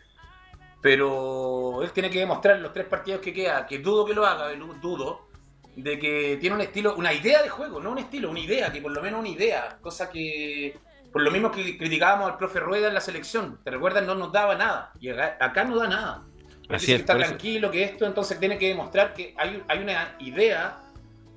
[0.80, 4.24] Pero él tiene que demostrar en los tres partidos que queda, que dudo que lo
[4.24, 4.48] haga,
[4.80, 5.28] dudo,
[5.76, 8.80] de que tiene un estilo, una idea de juego, no un estilo, una idea, que
[8.80, 9.78] por lo menos una idea.
[9.80, 10.78] Cosa que,
[11.12, 14.04] por lo mismo que criticábamos al profe Rueda en la selección, ¿te recuerdas?
[14.04, 14.92] No nos daba nada.
[15.00, 16.22] Y acá, acá no da nada.
[16.68, 19.34] Él Así dice es, que está eso- tranquilo, que esto, entonces tiene que demostrar que
[19.36, 20.78] hay, hay una idea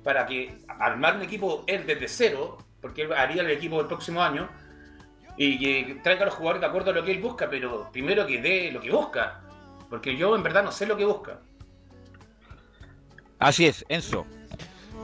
[0.02, 4.22] para que armar un equipo él desde cero, porque él haría el equipo del próximo
[4.22, 4.48] año,
[5.36, 8.26] y que traiga a los jugadores de acuerdo a lo que él busca, pero primero
[8.26, 9.42] que dé lo que busca,
[9.90, 11.40] porque yo en verdad no sé lo que busca.
[13.38, 14.26] Así es, Enzo.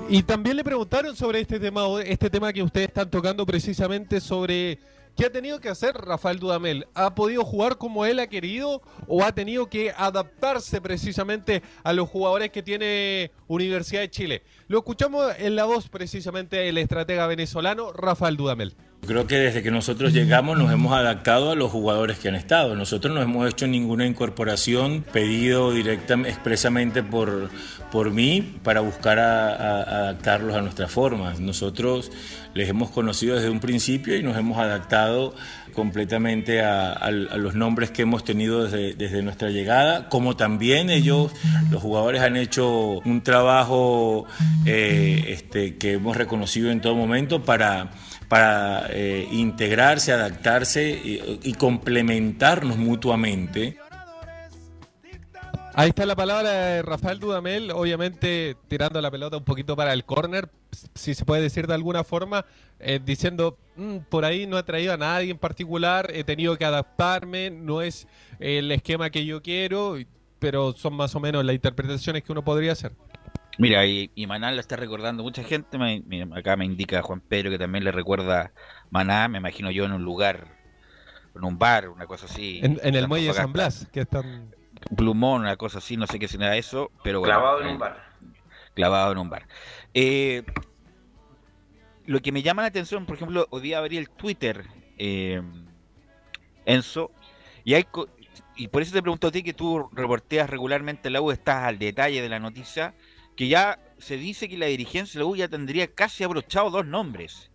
[0.09, 4.79] Y también le preguntaron sobre este tema, este tema que ustedes están tocando precisamente sobre
[5.17, 6.87] qué ha tenido que hacer Rafael Dudamel.
[6.95, 12.09] ¿Ha podido jugar como él ha querido o ha tenido que adaptarse precisamente a los
[12.09, 14.43] jugadores que tiene Universidad de Chile?
[14.69, 18.75] Lo escuchamos en la voz precisamente del estratega venezolano Rafael Dudamel.
[19.07, 22.77] Creo que desde que nosotros llegamos nos hemos adaptado a los jugadores que han estado.
[22.77, 27.51] Nosotros no hemos hecho ninguna incorporación pedido directa, expresamente por,
[27.91, 31.41] por mí para buscar a- a- adaptarlos a nuestras formas.
[31.41, 32.13] Nosotros
[32.55, 35.35] les hemos conocido desde un principio y nos hemos adaptado
[35.73, 40.89] completamente a, a- a los nombres que hemos tenido desde, desde nuestra llegada, como también
[40.89, 41.33] ellos,
[41.73, 44.27] los jugadores han hecho un trabajo
[44.67, 47.91] eh, este, que hemos reconocido en todo momento para
[48.31, 53.77] para eh, integrarse, adaptarse y, y complementarnos mutuamente.
[55.75, 60.05] Ahí está la palabra de Rafael Dudamel, obviamente tirando la pelota un poquito para el
[60.05, 60.49] córner,
[60.95, 62.45] si se puede decir de alguna forma,
[62.79, 66.65] eh, diciendo, "Mm, por ahí no he traído a nadie en particular, he tenido que
[66.65, 68.07] adaptarme, no es
[68.39, 69.97] el esquema que yo quiero,
[70.39, 72.93] pero son más o menos las interpretaciones que uno podría hacer.
[73.59, 75.77] Mira, y, y Maná la está recordando mucha gente.
[75.79, 78.53] me- mira, acá me indica Juan Pedro que también le recuerda
[78.91, 80.47] Maná, me imagino yo en un lugar,
[81.35, 82.61] en un bar, una cosa así.
[82.63, 83.53] En, en el muelle de San.
[83.53, 84.55] Blas, que están...
[84.97, 87.35] Plumón, una cosa así, no sé qué será eso, pero bueno.
[87.35, 88.03] Clavado en eh, un bar.
[88.75, 89.47] Clavado en un bar.
[89.93, 90.43] Eh,
[92.07, 94.65] lo que me llama la atención, por ejemplo, hoy día abrí el Twitter,
[94.97, 95.43] eh,
[96.65, 97.11] Enzo,
[97.65, 98.09] y hay co-
[98.57, 101.79] y por eso te pregunto a ti que tú reporteas regularmente la U, estás al
[101.79, 102.95] detalle de la noticia,
[103.41, 106.85] que ya se dice que la dirigencia de la U ya tendría casi abrochado dos
[106.85, 107.51] nombres.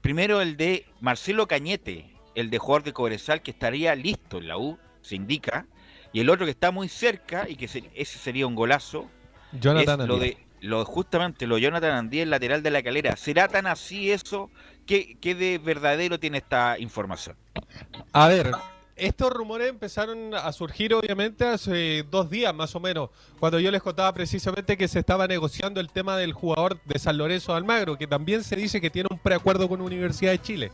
[0.00, 4.58] Primero el de Marcelo Cañete, el de jugador de Cobresal que estaría listo en la
[4.58, 5.66] U, se indica,
[6.12, 9.10] y el otro que está muy cerca y que se- ese sería un golazo,
[9.50, 13.16] Jonathan es lo de lo justamente lo de Jonathan Andía, el lateral de la calera.
[13.16, 14.52] ¿Será tan así eso?
[14.86, 17.36] ¿Qué, qué de verdadero tiene esta información?
[18.12, 18.52] A ver,
[18.98, 23.82] estos rumores empezaron a surgir obviamente hace dos días más o menos, cuando yo les
[23.82, 27.96] contaba precisamente que se estaba negociando el tema del jugador de San Lorenzo de Almagro,
[27.96, 30.72] que también se dice que tiene un preacuerdo con Universidad de Chile.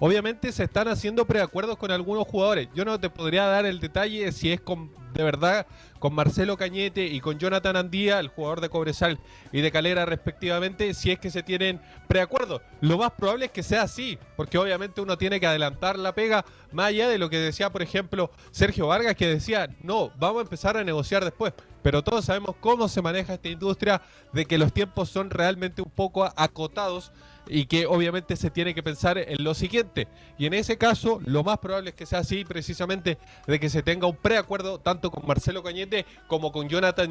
[0.00, 2.68] Obviamente se están haciendo preacuerdos con algunos jugadores.
[2.74, 5.66] Yo no te podría dar el detalle si es con de verdad
[5.98, 9.18] con Marcelo Cañete y con Jonathan Andía, el jugador de Cobresal
[9.50, 12.62] y de Calera respectivamente, si es que se tienen preacuerdos.
[12.80, 16.44] Lo más probable es que sea así, porque obviamente uno tiene que adelantar la pega,
[16.70, 20.42] más allá de lo que decía, por ejemplo, Sergio Vargas, que decía, no, vamos a
[20.42, 21.52] empezar a negociar después.
[21.82, 24.00] Pero todos sabemos cómo se maneja esta industria,
[24.32, 27.10] de que los tiempos son realmente un poco acotados
[27.48, 30.08] y que obviamente se tiene que pensar en lo siguiente.
[30.38, 33.82] Y en ese caso, lo más probable es que sea así, precisamente, de que se
[33.82, 37.10] tenga un preacuerdo tanto con Marcelo Cañete como con Jonathan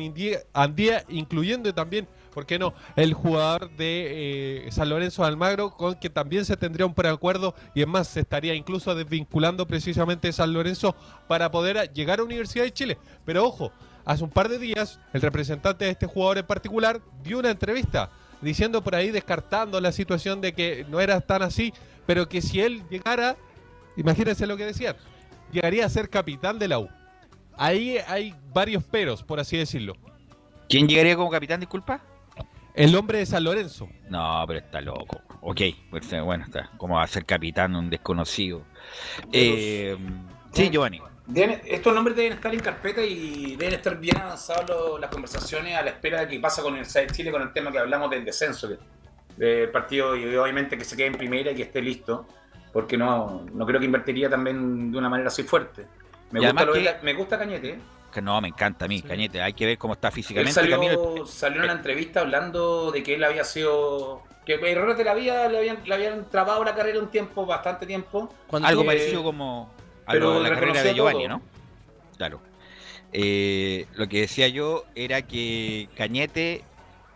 [0.54, 5.96] Andía, incluyendo también, ¿por qué no?, el jugador de eh, San Lorenzo de Almagro, con
[5.96, 10.54] que también se tendría un preacuerdo y es más, se estaría incluso desvinculando precisamente San
[10.54, 10.96] Lorenzo
[11.28, 12.98] para poder llegar a Universidad de Chile.
[13.26, 13.72] Pero ojo,
[14.06, 18.10] hace un par de días, el representante de este jugador en particular dio una entrevista
[18.42, 21.74] diciendo por ahí, descartando la situación de que no era tan así,
[22.06, 23.38] pero que si él llegara,
[23.96, 24.96] imagínense lo que decían,
[25.52, 26.90] llegaría a ser capitán de la U.
[27.58, 29.96] Ahí hay varios peros, por así decirlo.
[30.70, 32.02] ¿Quién llegaría como capitán, disculpa?
[32.76, 33.90] El hombre de San Lorenzo.
[34.10, 35.22] No, pero está loco.
[35.42, 35.62] Ok,
[36.24, 36.70] bueno, está.
[36.78, 38.64] ¿Cómo va a ser capitán un desconocido?
[39.32, 39.98] Eh,
[40.52, 41.02] sí, Giovanni.
[41.28, 45.76] Deben- estos nombres deben estar en carpeta y deben estar bien avanzadas lo- las conversaciones
[45.76, 48.10] a la espera de que pasa con Universidad de Chile con el tema que hablamos
[48.10, 48.78] del descenso que-
[49.36, 52.26] del partido y obviamente que se quede en primera y que esté listo,
[52.72, 55.86] porque no, no creo que invertiría también de una manera así fuerte.
[56.32, 57.70] Me, gusta, lo de que- la- me gusta Cañete.
[57.72, 57.80] ¿eh?
[58.14, 59.42] Que no, me encanta a mí, Cañete.
[59.42, 60.54] Hay que ver cómo está Él físicamente.
[60.70, 61.04] Camilo.
[61.10, 64.24] salió, salió en una entrevista hablando de que él había sido.
[64.46, 67.86] que errores de la vida le habían, le habían trabado la carrera un tiempo, bastante
[67.86, 68.34] tiempo.
[68.64, 69.74] Algo Eh, parecido como
[70.14, 71.30] pero de la carrera de Giovanni, todo.
[71.30, 71.42] ¿no?
[72.18, 72.42] Claro.
[73.14, 76.64] Eh, lo que decía yo era que Cañete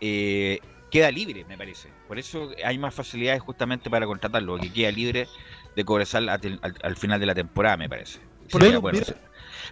[0.00, 0.58] eh,
[0.90, 1.88] queda libre, me parece.
[2.08, 5.28] Por eso hay más facilidades justamente para contratarlo, que queda libre
[5.76, 8.20] de Cobresal al, al- al final de la temporada, me parece.
[8.52, 8.80] Bueno.
[8.92, 9.16] mira-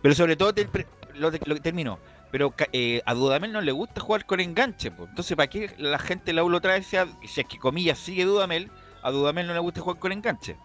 [0.03, 0.69] Pero sobre todo, te-
[1.15, 1.99] lo, de- lo que termino.
[2.31, 4.91] Pero eh, a Dudamel no le gusta jugar con enganche.
[4.93, 5.09] pues.
[5.11, 6.83] Entonces, ¿para qué la gente de la U lo trae?
[6.83, 8.71] Si, a- si es que comillas sigue Dudamel,
[9.03, 10.57] a Dudamel no le gusta jugar con enganche.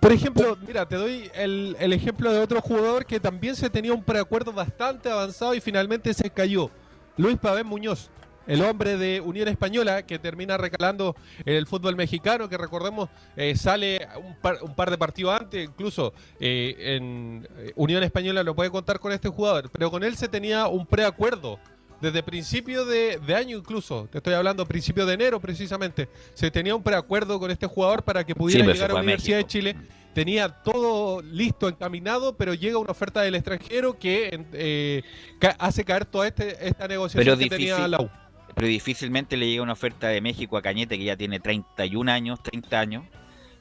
[0.00, 3.92] Por ejemplo, mira, te doy el, el ejemplo de otro jugador que también se tenía
[3.92, 6.70] un preacuerdo bastante avanzado y finalmente se cayó.
[7.16, 8.10] Luis Pavén Muñoz,
[8.46, 13.56] el hombre de Unión Española que termina recalando en el fútbol mexicano, que recordemos eh,
[13.56, 18.54] sale un par, un par de partidos antes, incluso eh, en eh, Unión Española lo
[18.54, 21.58] puede contar con este jugador, pero con él se tenía un preacuerdo.
[22.04, 26.74] Desde principio de, de año incluso, te estoy hablando principio de enero precisamente, se tenía
[26.76, 29.46] un preacuerdo con este jugador para que pudiera llegar a fue a Universidad de.
[29.46, 29.76] Chile.
[30.12, 35.02] Tenía todo listo, encaminado, pero llega una oferta del extranjero que eh,
[35.40, 38.10] ca- hace caer toda este, esta negociación Pero que tenía la U.
[38.54, 42.40] pero difícilmente le llega una oferta de México a Cañete que ya tiene 31 años,
[42.44, 43.04] 30 años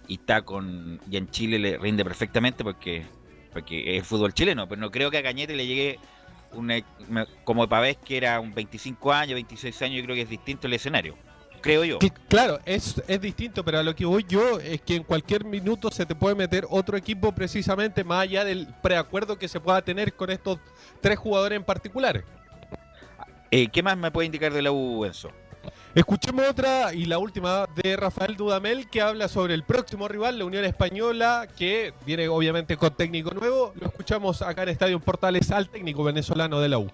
[0.07, 3.03] y está con y en Chile le rinde perfectamente porque
[3.51, 5.99] porque es fútbol chileno, pero no creo que a Cañete le llegue
[6.54, 6.76] una,
[7.10, 10.68] una- como Pavés que era un 25 años, 26 años, yo creo que es distinto
[10.68, 11.16] el escenario.
[11.62, 11.99] Creo yo.
[11.99, 15.45] Cl- Claro, es, es distinto, pero a lo que voy yo es que en cualquier
[15.45, 19.82] minuto se te puede meter otro equipo precisamente más allá del preacuerdo que se pueda
[19.82, 20.60] tener con estos
[20.99, 22.24] tres jugadores en particular.
[23.51, 25.32] Eh, ¿Qué más me puede indicar de la U, Enzo?
[25.95, 30.45] Escuchemos otra y la última de Rafael Dudamel que habla sobre el próximo rival, la
[30.45, 33.73] Unión Española, que viene obviamente con técnico nuevo.
[33.79, 36.89] Lo escuchamos acá en Estadio Portales al técnico venezolano de la U.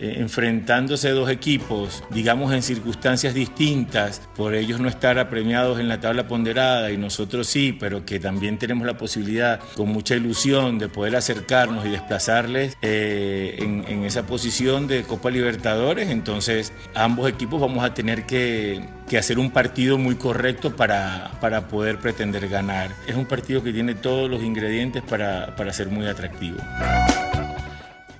[0.00, 6.00] Eh, enfrentándose dos equipos, digamos en circunstancias distintas, por ellos no estar apremiados en la
[6.00, 10.88] tabla ponderada y nosotros sí, pero que también tenemos la posibilidad con mucha ilusión de
[10.88, 17.84] poder acercarnos y desplazarles eh, en, esa posición de Copa Libertadores, entonces ambos equipos vamos
[17.84, 18.82] a tener que,
[19.16, 21.30] hacer un partido muy correcto para,
[21.70, 22.90] poder pretender ganar.
[23.06, 26.58] Es un partido que tiene todos los ingredientes para ser muy atractivo.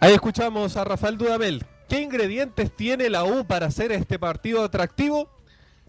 [0.05, 1.65] Ahí escuchamos a Rafael Dudamel.
[1.89, 5.31] ¿Qué ingredientes tiene la U para hacer este partido atractivo?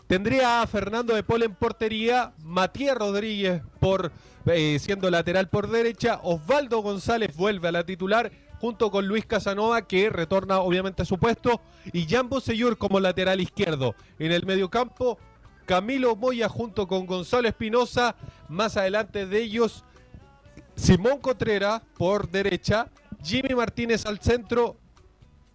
[0.07, 4.13] Tendría a Fernando de Paul en portería, Matías Rodríguez por
[4.45, 9.82] eh, siendo lateral por derecha, Osvaldo González vuelve a la titular junto con Luis Casanova
[9.86, 11.59] que retorna obviamente a su puesto
[11.91, 13.95] y Jambo Seyur como lateral izquierdo.
[14.18, 15.20] En el mediocampo
[15.66, 18.16] Camilo Moya junto con Gonzalo Espinosa,
[18.47, 19.84] más adelante de ellos
[20.76, 22.88] Simón Cotrera por derecha,
[23.24, 24.78] Jimmy Martínez al centro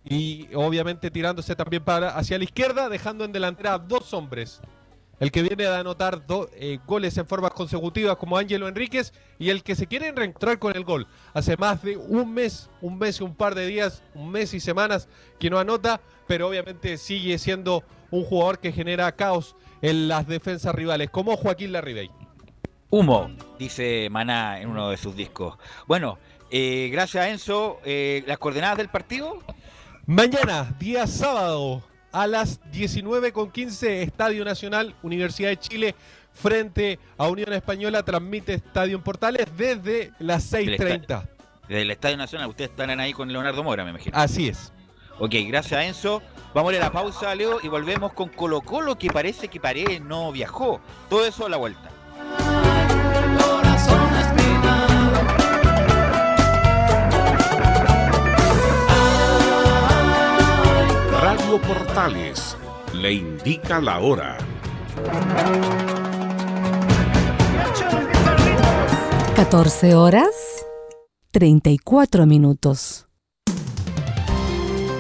[0.05, 4.61] y obviamente tirándose también para hacia la izquierda, dejando en delantera a dos hombres.
[5.19, 9.51] El que viene a anotar dos eh, goles en formas consecutivas como Ángelo Enríquez y
[9.51, 11.07] el que se quiere reencontrar con el gol.
[11.35, 14.61] Hace más de un mes, un mes y un par de días, un mes y
[14.61, 15.09] semanas
[15.39, 20.75] que no anota, pero obviamente sigue siendo un jugador que genera caos en las defensas
[20.75, 22.11] rivales, como Joaquín Larribey.
[22.89, 25.57] Humo, dice Maná en uno de sus discos.
[25.87, 26.19] Bueno,
[26.51, 27.81] eh, gracias Enzo.
[27.85, 29.39] Eh, ¿Las coordenadas del partido?
[30.07, 31.83] Mañana, día sábado,
[32.13, 35.95] a las 19.15, Estadio Nacional, Universidad de Chile,
[36.33, 41.29] frente a Unión Española, transmite Estadio en Portales desde las 6.30.
[41.69, 44.17] Desde el Estadio Nacional, ustedes están ahí con Leonardo Mora, me imagino.
[44.19, 44.73] Así es.
[45.21, 46.23] Ok, gracias Enzo.
[46.55, 49.61] Vamos a ir a la pausa, Leo, y volvemos con Colo Colo, que parece que
[49.61, 50.81] Paredes no viajó.
[51.09, 51.89] Todo eso a la vuelta.
[61.49, 62.57] Portales
[62.93, 64.36] le indica la hora.
[69.34, 70.66] 14 horas
[71.32, 73.10] 34 minutos.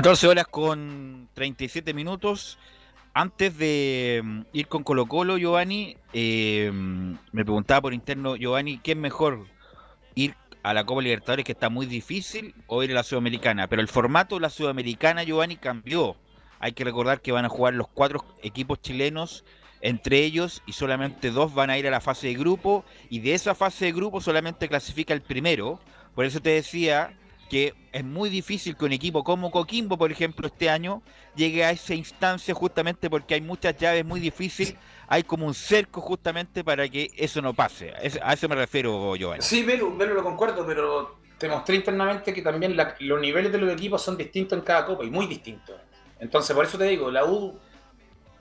[0.00, 2.58] 14 horas con 37 minutos.
[3.12, 8.92] Antes de mm, ir con Colo Colo, Giovanni, eh, me preguntaba por interno, Giovanni, ¿qué
[8.92, 9.44] es mejor?
[10.14, 13.66] ¿Ir a la Copa Libertadores, que está muy difícil, o ir a la Sudamericana?
[13.66, 16.16] Pero el formato de la Sudamericana, Giovanni, cambió.
[16.60, 19.44] Hay que recordar que van a jugar los cuatro equipos chilenos
[19.82, 23.34] entre ellos y solamente dos van a ir a la fase de grupo y de
[23.34, 25.78] esa fase de grupo solamente clasifica el primero.
[26.14, 27.19] Por eso te decía
[27.50, 31.02] que es muy difícil que un equipo como Coquimbo, por ejemplo, este año
[31.34, 34.76] llegue a esa instancia justamente porque hay muchas llaves muy difíciles,
[35.08, 37.92] hay como un cerco justamente para que eso no pase.
[38.22, 39.42] A eso me refiero, Giovanni.
[39.42, 43.72] Sí, Velo lo concuerdo, pero te mostré internamente que también la- los niveles de los
[43.72, 45.74] equipos son distintos en cada copa y muy distintos.
[46.20, 47.58] Entonces, por eso te digo, la U,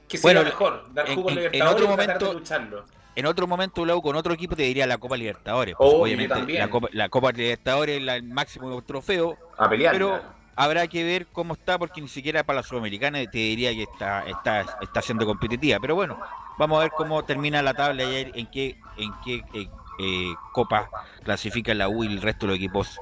[0.07, 0.93] que sería Bueno, mejor?
[0.93, 2.86] Dar jugo en, en- en otro y tratar de momento- lucharlo.
[3.16, 5.76] En otro momento, Lau, con otro equipo te diría la Copa Libertadores.
[5.76, 6.60] pues, Obvio, obviamente, también.
[6.60, 9.38] la Copa, la Copa Libertadores es la- el máximo trofeo.
[9.57, 9.91] A pelearla.
[9.97, 10.22] Pero
[10.55, 14.24] habrá que ver cómo está, porque ni siquiera para la Sudamericana te diría que está,
[14.26, 15.80] está, está siendo competitiva.
[15.80, 16.18] Pero bueno,
[16.57, 19.68] vamos a ver cómo termina la tabla y en qué, en qué eh,
[20.01, 20.89] eh, copa
[21.24, 22.97] clasifica la U y el resto de los equipos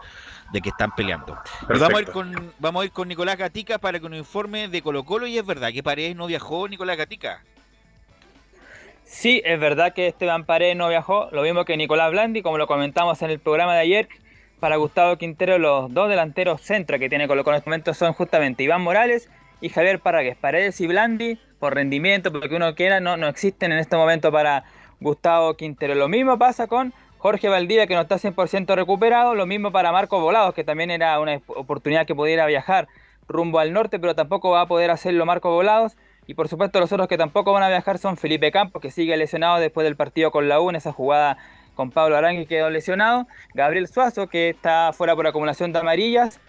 [0.52, 1.38] de que están peleando.
[1.68, 4.82] Vamos a ir con, vamos a ir con Nicolás Gatica para que nos informe de
[4.82, 7.44] Colo Colo y es verdad que Paredes no viajó Nicolás Gatica.
[9.10, 12.68] Sí, es verdad que Esteban Paredes no viajó, lo mismo que Nicolás Blandi, como lo
[12.68, 14.10] comentamos en el programa de ayer.
[14.60, 18.12] Para Gustavo Quintero, los dos delanteros centro que tiene Colo Colo en este momento son
[18.12, 19.30] justamente Iván Morales
[19.62, 20.36] y Javier Parragués.
[20.36, 23.96] Paredes y Blandi, por rendimiento, por lo que uno quiera, no, no existen en este
[23.96, 24.66] momento para
[25.00, 25.96] Gustavo Quintero.
[25.96, 29.36] Lo mismo pasa con Jorge Valdivia, que no está 100% recuperado.
[29.36, 32.90] Lo mismo para Marco Volados, que también era una oportunidad que pudiera viajar
[33.30, 35.96] rumbo al norte, pero tampoco va a poder hacerlo Marco Volados.
[36.28, 39.16] Y por supuesto los otros que tampoco van a viajar son Felipe Campos, que sigue
[39.16, 41.38] lesionado después del partido con la U en esa jugada
[41.74, 43.28] con Pablo Arangui quedó lesionado.
[43.54, 46.42] Gabriel Suazo, que está fuera por acumulación de amarillas.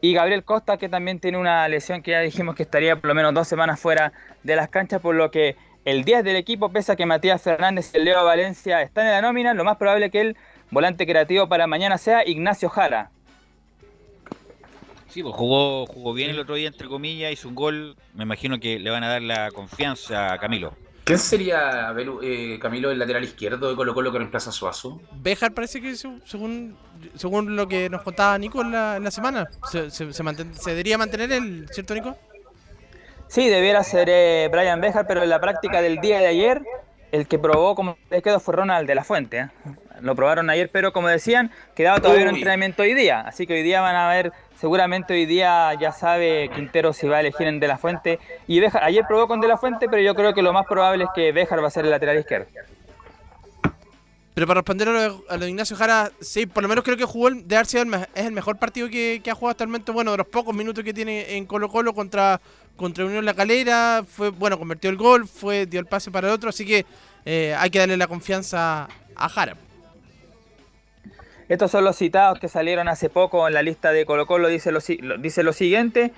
[0.00, 3.14] Y Gabriel Costa, que también tiene una lesión que ya dijimos que estaría por lo
[3.14, 4.12] menos dos semanas fuera
[4.44, 5.56] de las canchas, por lo que
[5.86, 9.22] el 10 del equipo, pese a que Matías Fernández y Leo Valencia están en la
[9.22, 10.36] nómina, lo más probable que el
[10.70, 13.10] volante creativo para mañana sea Ignacio Jara.
[15.08, 17.96] Sí, pues jugó, jugó bien el otro día, entre comillas, hizo un gol.
[18.14, 20.74] Me imagino que le van a dar la confianza a Camilo.
[21.04, 25.00] ¿Quién sería Belu- eh, Camilo el lateral izquierdo de Colo Colo que reemplaza a Suazo?
[25.12, 26.76] Bejar parece que se- según,
[27.14, 30.52] según lo que nos contaba Nico en la, en la semana, se, se, se manten-
[30.54, 32.16] se debería mantener el, ¿cierto Nico?
[33.28, 36.62] Sí, debiera ser eh, Brian Bejar, pero en la práctica del día de ayer,
[37.12, 39.38] el que probó como les quedó fue Ronald de la Fuente.
[39.38, 39.48] ¿eh?
[40.00, 43.20] Lo probaron ayer, pero como decían, quedaba todavía un entrenamiento hoy día.
[43.20, 47.16] Así que hoy día van a ver, seguramente hoy día ya sabe Quintero si va
[47.18, 48.18] a elegir en de la Fuente.
[48.46, 51.04] Y Béjar, ayer probó con de la Fuente, pero yo creo que lo más probable
[51.04, 52.46] es que Bejar va a ser el lateral izquierdo.
[54.34, 56.84] Pero para responder a lo, de- a lo de Ignacio Jara, sí, por lo menos
[56.84, 57.56] creo que jugó el, de
[57.86, 59.94] me- es el mejor partido que, que ha jugado hasta el momento.
[59.94, 62.38] Bueno, de los pocos minutos que tiene en Colo Colo contra,
[62.76, 66.34] contra Unión La Calera, fue bueno, convirtió el gol, fue dio el pase para el
[66.34, 66.84] otro, así que
[67.24, 69.56] eh, hay que darle la confianza a Jara.
[71.48, 74.48] Estos son los citados que salieron hace poco en la lista de Colo Colo.
[74.48, 76.12] Dice lo, dice lo siguiente.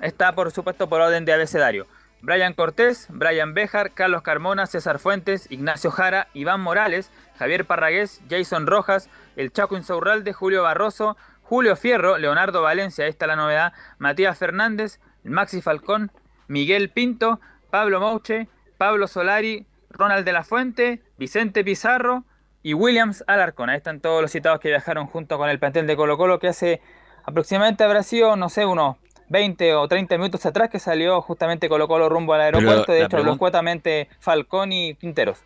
[0.00, 1.86] Está por supuesto por orden de abecedario.
[2.20, 8.66] Brian Cortés, Brian Bejar, Carlos Carmona, César Fuentes, Ignacio Jara, Iván Morales, Javier Parragués, Jason
[8.66, 14.38] Rojas, el Chaco Insaurralde, Julio Barroso, Julio Fierro, Leonardo Valencia, ahí está la novedad, Matías
[14.38, 16.10] Fernández, Maxi Falcón,
[16.48, 17.40] Miguel Pinto,
[17.70, 18.48] Pablo Mouche,
[18.78, 22.24] Pablo Solari, Ronald de la Fuente, Vicente Pizarro
[22.64, 23.70] y Williams Alarcón.
[23.70, 26.48] Ahí están todos los citados que viajaron junto con el plantel de Colo Colo que
[26.48, 26.80] hace
[27.24, 28.96] aproximadamente habrá sido, no sé, unos
[29.28, 32.90] 20 o 30 minutos atrás que salió justamente Colo Colo rumbo al aeropuerto.
[32.92, 35.38] de la hecho, los pregunta- cuatamente Falcón y Quinteros.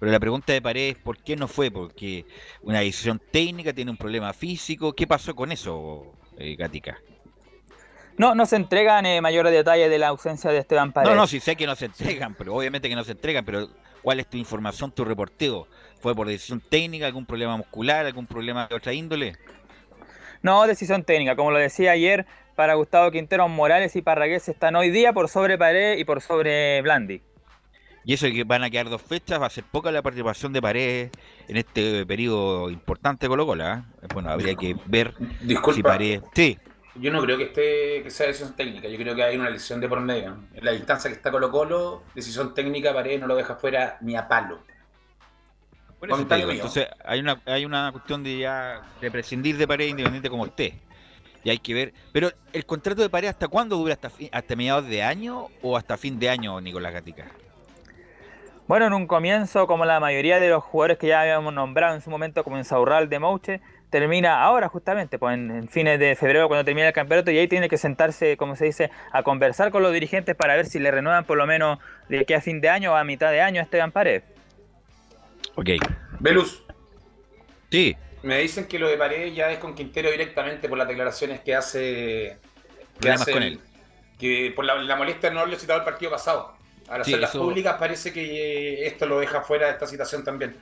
[0.00, 1.70] Pero la pregunta de Paredes, ¿por qué no fue?
[1.70, 2.24] Porque
[2.62, 4.94] una decisión técnica, tiene un problema físico.
[4.94, 6.98] ¿Qué pasó con eso, eh, Gatica?
[8.18, 11.14] No, no se entregan eh, mayores detalles de la ausencia de Esteban Paredes.
[11.14, 13.68] No, no, sí sé que no se entregan, pero obviamente que no se entregan, pero
[14.02, 15.66] ¿cuál es tu información, tu reporteo?
[16.02, 19.36] ¿Fue por decisión técnica, algún problema muscular, algún problema de otra índole?
[20.42, 22.26] No, decisión técnica, como lo decía ayer,
[22.56, 26.82] para Gustavo Quintero, Morales y Parragués están hoy día por sobre Paredes y por sobre
[26.82, 27.22] Blandi.
[28.04, 30.60] Y eso que van a quedar dos fechas, va a ser poca la participación de
[30.60, 31.12] Paredes
[31.46, 33.64] en este periodo importante de Colo Colo.
[33.64, 33.82] ¿eh?
[34.12, 35.76] Bueno, habría que ver Disculpa.
[35.76, 36.22] si Paredes...
[36.34, 36.58] Sí,
[36.96, 39.80] Yo no creo que esté que sea decisión técnica, yo creo que hay una decisión
[39.80, 40.36] de por medio.
[40.52, 44.16] En la distancia que está Colo Colo, decisión técnica, Paredes no lo deja fuera ni
[44.16, 44.58] a palo.
[46.02, 49.92] Por eso digo, entonces hay una, hay una cuestión de ya de prescindir de Paredes
[49.92, 50.80] independiente como esté.
[51.44, 51.92] Y hay que ver.
[52.12, 55.76] Pero el contrato de Paredes hasta cuándo dura hasta fin- hasta mediados de año o
[55.76, 57.26] hasta fin de año, Nicolás Gatica.
[58.66, 62.00] Bueno, en un comienzo, como la mayoría de los jugadores que ya habíamos nombrado en
[62.00, 63.60] su momento, como en Saurral de Mouche,
[63.90, 67.46] termina ahora justamente, pues en, en fines de febrero cuando termina el campeonato y ahí
[67.46, 70.90] tiene que sentarse, como se dice, a conversar con los dirigentes para ver si le
[70.90, 73.60] renuevan por lo menos de aquí a fin de año o a mitad de año
[73.60, 74.24] a Esteban Paredes.
[75.56, 75.68] Ok.
[76.20, 76.62] Velus.
[77.70, 77.96] Sí.
[78.22, 81.54] Me dicen que lo de Paredes ya es con Quintero directamente por las declaraciones que
[81.54, 82.38] hace.
[83.00, 83.60] Que hace con él.
[84.18, 86.54] Que por la, la molestia de no haberlo citado el partido pasado.
[86.88, 90.54] Al Sí, hacerlas eso- públicas parece que esto lo deja fuera de esta situación también.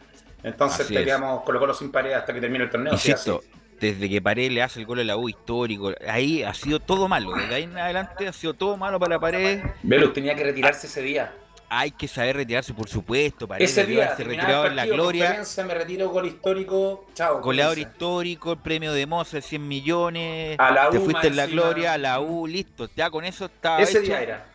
[0.43, 2.95] Entonces Así te quedamos Colo Colo sin Paredes hasta que termine el torneo.
[2.95, 3.43] Insisto,
[3.79, 7.09] desde que Paredes le hace el gol a la U histórico, ahí ha sido todo
[7.09, 7.33] malo.
[7.35, 9.63] Desde ahí en adelante ha sido todo malo para Paredes.
[9.83, 11.35] Velus tenía que retirarse ese día.
[11.73, 13.47] Hay que saber retirarse, por supuesto.
[13.47, 15.43] Paredes Ese día, terminaba retirado en la gloria.
[15.65, 17.41] me retiro, gol histórico, chao.
[17.41, 20.57] Goleador histórico, el premio de Moza, 100 millones.
[20.59, 21.63] A la te fuiste en la encima.
[21.63, 22.89] gloria, a la U, listo.
[22.97, 24.09] Ya con eso estaba Ese hecho.
[24.09, 24.47] día era.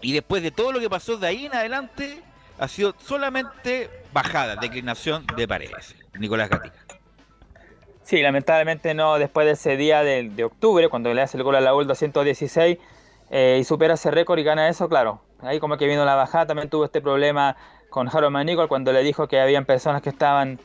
[0.00, 2.20] Y después de todo lo que pasó de ahí en adelante,
[2.58, 5.94] ha sido solamente bajada, declinación de Paredes.
[6.18, 6.74] Nicolás Gatica.
[8.02, 11.54] Sí, lamentablemente no después de ese día de, de octubre, cuando le hace el gol
[11.54, 12.76] a la U el 216
[13.30, 15.22] eh, y supera ese récord y gana eso, claro.
[15.40, 17.56] Ahí como que vino la bajada, también tuvo este problema
[17.90, 20.58] con Harold Manicol cuando le dijo que habían personas que estaban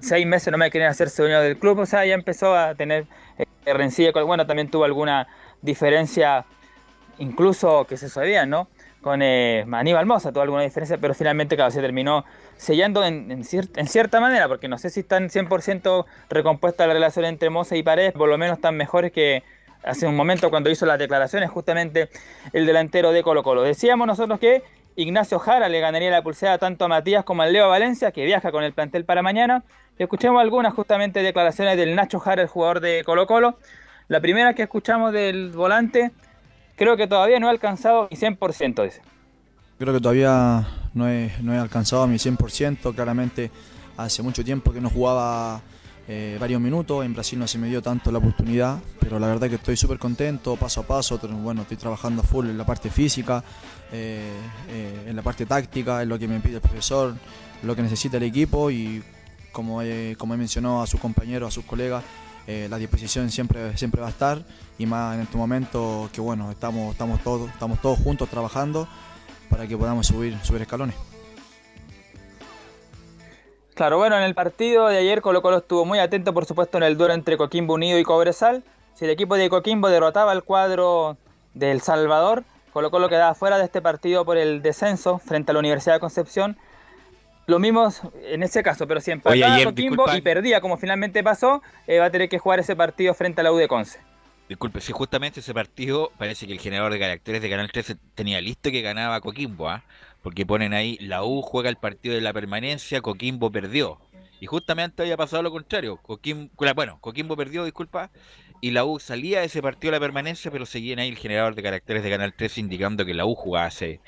[0.00, 3.06] seis meses no me querían hacerse dueño del club, o sea, ya empezó a tener
[3.38, 5.26] eh, rencilla con, bueno, también tuvo alguna
[5.62, 6.44] diferencia,
[7.18, 8.68] incluso que se sabía, ¿no?
[9.02, 12.24] Con eh, Aníbal Mosa tuvo alguna diferencia, pero finalmente, claro, se terminó
[12.56, 17.26] sellando en, en, en cierta manera, porque no sé si están 100% recompuesta la relación
[17.26, 19.42] entre Mosa y Paredes, por lo menos están mejores que
[19.84, 22.08] hace un momento cuando hizo las declaraciones justamente
[22.52, 23.62] el delantero de Colo Colo.
[23.62, 24.62] Decíamos nosotros que
[24.96, 28.52] Ignacio Jara le ganaría la pulsera tanto a Matías como a Leo Valencia, que viaja
[28.52, 29.64] con el plantel para mañana.
[29.98, 33.56] Escuchemos algunas justamente declaraciones del Nacho Jara, el jugador de Colo Colo.
[34.08, 36.12] La primera que escuchamos del volante,
[36.76, 39.02] creo que todavía no ha alcanzado mi 100%, dice.
[39.78, 42.94] Creo que todavía no he, no he alcanzado mi 100%.
[42.94, 43.50] Claramente
[43.96, 45.62] hace mucho tiempo que no jugaba
[46.06, 47.04] eh, varios minutos.
[47.04, 49.98] En Brasil no se me dio tanto la oportunidad, pero la verdad que estoy súper
[49.98, 51.18] contento, paso a paso.
[51.18, 53.42] Bueno, estoy trabajando full en la parte física,
[53.92, 54.30] eh,
[54.68, 57.14] eh, en la parte táctica, en lo que me pide el profesor,
[57.62, 59.02] lo que necesita el equipo y
[59.52, 62.02] como he, como he mencionado a sus compañeros, a sus colegas,
[62.46, 64.44] la disposición siempre, siempre va a estar
[64.78, 68.86] y más en este momento que bueno, estamos, estamos, todos, estamos todos juntos trabajando
[69.48, 71.13] para que podamos subir, subir escalones.
[73.74, 76.84] Claro, bueno, en el partido de ayer Colo Colo estuvo muy atento, por supuesto, en
[76.84, 78.62] el duelo entre Coquimbo Unido y Cobresal.
[78.94, 81.16] Si el equipo de Coquimbo derrotaba al cuadro
[81.54, 85.58] del Salvador, Colo Colo quedaba fuera de este partido por el descenso frente a la
[85.58, 86.56] Universidad de Concepción.
[87.46, 87.88] Lo mismo
[88.22, 90.16] en ese caso, pero si empataba Oye, ayer, Coquimbo disculpa.
[90.16, 93.44] y perdía como finalmente pasó, eh, va a tener que jugar ese partido frente a
[93.44, 93.98] la U de Conce.
[94.48, 98.40] Disculpe, si justamente ese partido parece que el generador de caracteres de Canal 13 tenía
[98.42, 99.84] listo que ganaba Coquimbo, ¿ah?
[100.22, 103.98] porque ponen ahí, la U juega el partido de la permanencia, Coquimbo perdió.
[104.40, 105.96] Y justamente había pasado lo contrario.
[105.96, 108.10] Coquimbo, bueno, Coquimbo perdió, disculpa,
[108.60, 111.54] y la U salía de ese partido de la permanencia, pero seguían ahí el generador
[111.54, 114.00] de caracteres de Canal 13 indicando que la U jugaba ese,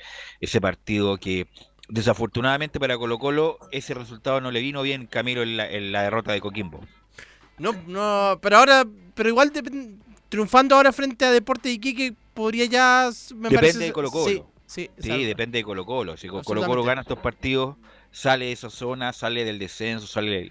[0.61, 1.47] partido que
[1.89, 6.03] desafortunadamente para Colo Colo ese resultado no le vino bien Camilo en la, en la
[6.03, 6.81] derrota de Coquimbo.
[7.57, 8.85] No, no, pero ahora,
[9.15, 9.97] pero igual dep-
[10.29, 14.51] triunfando ahora frente a Deporte Iquique podría ya, me Depende parece- de Colo Colo.
[14.65, 16.17] Sí, sí, depende de Colo Colo.
[16.17, 17.77] Si Colo Colo gana estos partidos,
[18.11, 20.49] sale de esa zona, sale del descenso, sale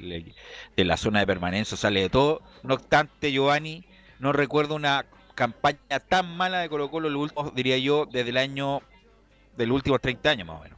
[0.76, 2.40] de- la zona de permanencia, sale de todo.
[2.62, 3.84] No obstante, Giovanni,
[4.18, 5.04] no recuerdo una
[5.34, 8.80] campaña tan mala de Colo Colo, lo último, diría yo, desde el año,
[9.56, 10.75] del últimos 30 años más o menos.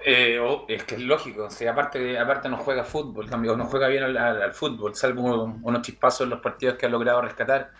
[0.00, 3.88] Eh, oh, es que es lógico, o aparte, aparte no juega fútbol, cambio no juega
[3.88, 7.72] bien al, fútbol, salvo unos chispazos en los partidos que ha logrado rescatar.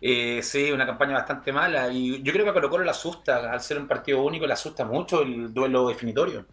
[0.00, 3.52] Eh, sí, una campaña bastante mala y yo creo que a Colo Colo le asusta,
[3.52, 6.48] al ser un partido único, le asusta mucho el duelo definitorio,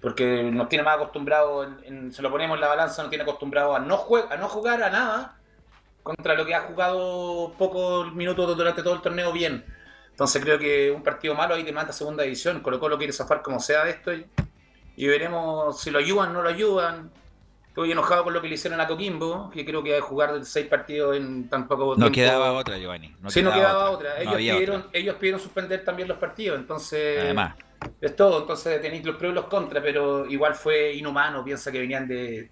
[0.00, 3.24] porque nos tiene más acostumbrado, en, en- se lo ponemos en la balanza, nos tiene
[3.24, 5.42] acostumbrado a no, jue- a no jugar a nada
[6.02, 9.64] contra lo que ha jugado pocos minutos durante todo el torneo bien.
[10.20, 12.60] Entonces creo que un partido malo ahí te mata segunda división.
[12.60, 14.26] Colo Colo quiere zafar como sea de esto y,
[14.96, 17.10] y veremos si lo ayudan o no lo ayudan.
[17.68, 21.16] Estoy enojado con lo que le hicieron a Coquimbo, que creo que jugar seis partidos
[21.16, 22.12] en tan poco No tiempo.
[22.12, 23.16] quedaba otra, Giovanni.
[23.22, 24.10] No sí, no quedaba otra.
[24.22, 24.90] No Ellos, pidieron, otra.
[24.92, 27.54] ellos pidieron suspender también los partidos, entonces Además.
[27.98, 28.42] es todo.
[28.42, 31.42] Entonces tenéis los pros y los contras, pero igual fue inhumano.
[31.42, 32.50] Piensa que venían de.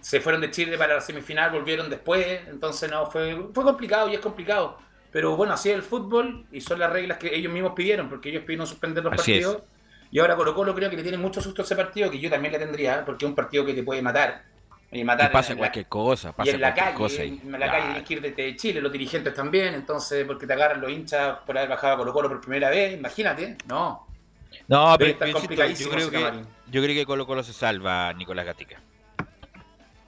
[0.00, 2.40] Se fueron de Chile para la semifinal, volvieron después.
[2.48, 4.76] Entonces, no, fue, fue complicado y es complicado.
[5.12, 8.28] Pero bueno, así es el fútbol y son las reglas que ellos mismos pidieron, porque
[8.28, 9.46] ellos pidieron suspender los Así es.
[9.46, 9.68] partidos.
[10.12, 12.28] Y ahora Colo Colo creo que le tiene mucho susto a ese partido, que yo
[12.30, 14.42] también le tendría, porque es un partido que te puede matar.
[14.92, 17.22] Y matar Y pasa en la- cualquier cosa, y pasa en la cualquier calle, cosa
[17.22, 17.40] ahí.
[17.44, 20.80] en la calle tienes que ir desde Chile, los dirigentes también, entonces, porque te agarran
[20.80, 24.04] los hinchas por haber bajado a Colo Colo por primera vez, imagínate, no.
[24.66, 26.38] No, pero, pero complicadísimo yo creo que
[26.72, 28.80] yo creo que Colo Colo se salva, Nicolás Gatica.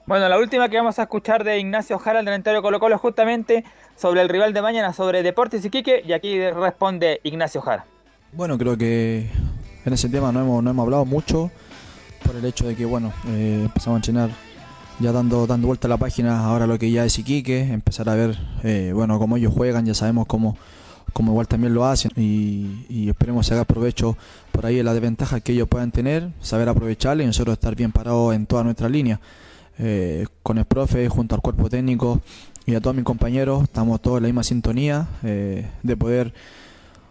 [0.05, 2.97] Bueno, la última que vamos a escuchar de Ignacio Jara, el delantero de Colo Colo,
[2.97, 3.63] justamente
[3.95, 7.85] sobre el rival de mañana, sobre Deportes Iquique, y aquí responde Ignacio Jara.
[8.31, 9.29] Bueno, creo que
[9.85, 11.51] en ese tema no hemos, no hemos hablado mucho
[12.25, 14.29] por el hecho de que, bueno, eh, empezamos a entrenar
[14.99, 18.15] ya dando, dando vuelta a la página ahora lo que ya es Iquique, empezar a
[18.15, 20.57] ver, eh, bueno, cómo ellos juegan, ya sabemos cómo,
[21.13, 24.17] cómo igual también lo hacen y, y esperemos sacar provecho
[24.51, 27.91] por ahí de las desventajas que ellos puedan tener, saber aprovecharle y nosotros estar bien
[27.91, 29.19] parados en toda nuestra línea.
[29.79, 32.21] Eh, con el profe, junto al cuerpo técnico
[32.65, 36.33] y a todos mis compañeros, estamos todos en la misma sintonía eh, de poder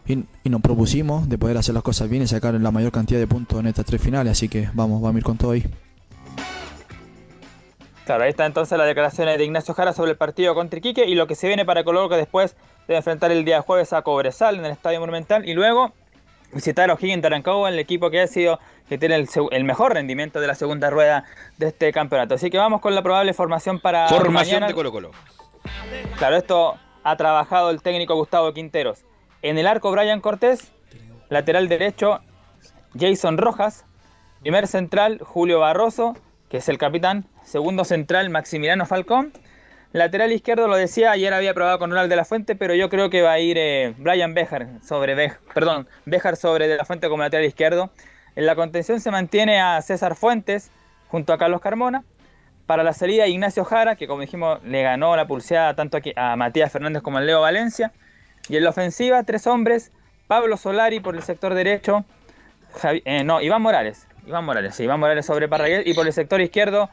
[0.07, 3.21] y, y nos propusimos de poder hacer las cosas bien y sacar la mayor cantidad
[3.21, 5.65] de puntos en estas tres finales, así que vamos, vamos a ir con todo ahí.
[8.05, 11.15] Claro, ahí está entonces las declaraciones de Ignacio Jara sobre el partido contra Iquique y
[11.15, 12.57] lo que se viene para Colo Colo que después
[12.89, 15.93] de enfrentar el día jueves a Cobresal en el Estadio Monumental y luego
[16.53, 18.59] visitar a O'Higgins de Rancagua, el equipo que ha sido
[18.89, 21.25] que tiene el, mejor rendimiento de la segunda rueda
[21.59, 22.35] de este campeonato.
[22.35, 24.67] Así que vamos con la probable formación para Formación mañana.
[24.67, 25.11] de Colo Colo.
[26.17, 29.05] Claro, esto ha trabajado el técnico Gustavo Quinteros.
[29.43, 30.73] En el arco Brian Cortés,
[31.29, 32.21] lateral derecho
[32.99, 33.85] Jason Rojas,
[34.41, 36.17] primer central Julio Barroso,
[36.49, 39.33] que es el capitán, segundo central Maximiliano Falcón,
[39.93, 43.11] lateral izquierdo lo decía, ayer había probado con Ronald de la Fuente, pero yo creo
[43.11, 44.35] que va a ir eh, Brian
[44.83, 47.91] sobre perdón, Bejar sobre de la Fuente como lateral izquierdo.
[48.37, 50.71] En la contención se mantiene a César Fuentes
[51.09, 52.05] junto a Carlos Carmona.
[52.73, 56.37] Para la salida, Ignacio Jara, que como dijimos, le ganó la pulseada tanto aquí a
[56.37, 57.93] Matías Fernández como a Leo Valencia.
[58.49, 59.93] Y en la ofensiva, tres hombres:
[60.27, 62.07] Pablo Solari por el sector derecho,
[62.81, 64.07] Javi- eh, no, Iván Morales.
[64.27, 65.87] Iván Morales, sí, Iván Morales sobre Parraguel.
[65.87, 66.89] Y por el sector izquierdo,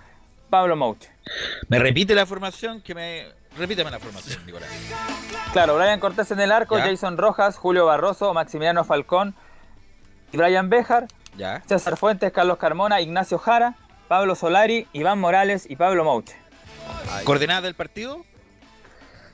[0.49, 1.09] Pablo Mouche.
[1.69, 2.81] ¿Me repite la formación?
[2.81, 3.27] que me
[3.57, 4.67] Repítame la formación, Nicolás.
[5.53, 6.87] Claro, Brian Cortés en el arco, Ya.
[6.87, 9.33] Jason Rojas, Julio Barroso, Maximiliano Falcón
[10.33, 11.07] Brian Bejar.
[11.37, 11.61] Ya.
[11.65, 13.75] César Fuentes, Carlos Carmona, Ignacio Jara,
[14.09, 16.35] Pablo Solari, Iván Morales y Pablo Mouche.
[17.23, 18.25] ¿Coordenada del partido?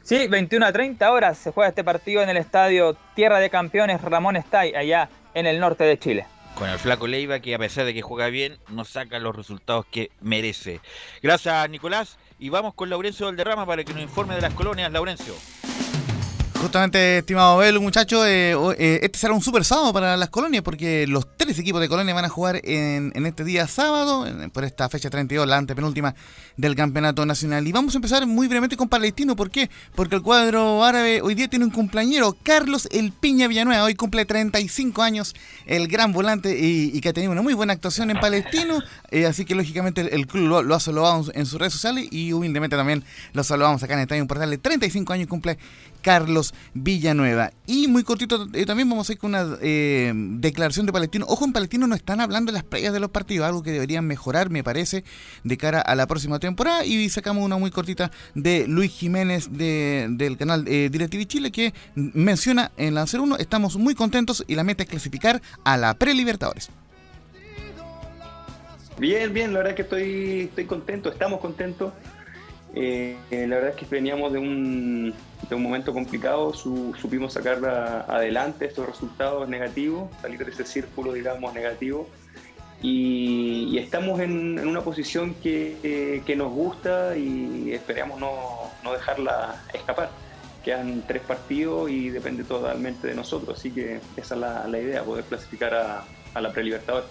[0.04, 4.02] Sí, 21 a 30 horas se juega este partido en el estadio Tierra de Campeones
[4.02, 6.28] Ramón Estay, allá en el norte de Chile.
[6.56, 9.86] Con el flaco Leiva, que a pesar de que juega bien, no saca los resultados
[9.86, 10.82] que merece.
[11.24, 12.18] Gracias, Nicolás.
[12.38, 14.92] Y vamos con Laurencio Valderrama para que nos informe de las colonias.
[14.92, 15.34] Laurencio.
[16.66, 21.06] Justamente, estimado Belu, muchachos, eh, eh, este será un super sábado para las colonias porque
[21.06, 24.90] los tres equipos de colonia van a jugar en, en este día sábado, por esta
[24.90, 26.16] fecha 32, la antepenúltima
[26.58, 27.68] del campeonato nacional.
[27.68, 29.36] Y vamos a empezar muy brevemente con Palestino.
[29.36, 29.70] ¿Por qué?
[29.94, 33.84] Porque el cuadro árabe hoy día tiene un cumpleañero, Carlos El Piña Villanueva.
[33.84, 35.36] Hoy cumple 35 años,
[35.68, 38.82] el gran volante y, que ha tenido una muy buena actuación en Palestino.
[39.12, 42.76] eh, así que lógicamente el, club lo, ha saludado en sus redes sociales y humildemente
[42.76, 44.58] también lo saludamos acá en el Estadio Portal.
[44.60, 45.60] 35 años cumple
[46.06, 47.52] Carlos Villanueva.
[47.65, 51.26] Y muy cortito, eh, también vamos a ir con una eh, declaración de Palestino.
[51.27, 54.52] Ojo, en Palestino no están hablando las previas de los partidos, algo que deberían mejorar,
[54.52, 55.03] me parece,
[55.44, 56.86] de cara a la próxima temporada.
[56.86, 61.73] Y sacamos una muy cortita de Luis Jiménez de- del canal eh, DirecTV Chile que
[61.95, 66.69] menciona en la 01, estamos muy contentos y la meta es clasificar a la Pre-Libertadores.
[68.99, 71.91] Bien, bien, la verdad que estoy, estoy contento, estamos contentos.
[72.78, 75.14] Eh, la verdad es que veníamos de un,
[75.50, 80.66] de un momento complicado, su- supimos sacar a- adelante estos resultados negativos, salir de ese
[80.66, 82.10] círculo, digamos, negativo.
[82.82, 88.92] Y, y estamos en, en una posición que, que nos gusta y esperamos no, no
[88.92, 90.10] dejarla escapar.
[90.64, 95.04] Quedan tres partidos y depende totalmente de nosotros, así que esa es la, la idea,
[95.04, 96.04] poder clasificar a,
[96.34, 97.08] a la Prelibertadores.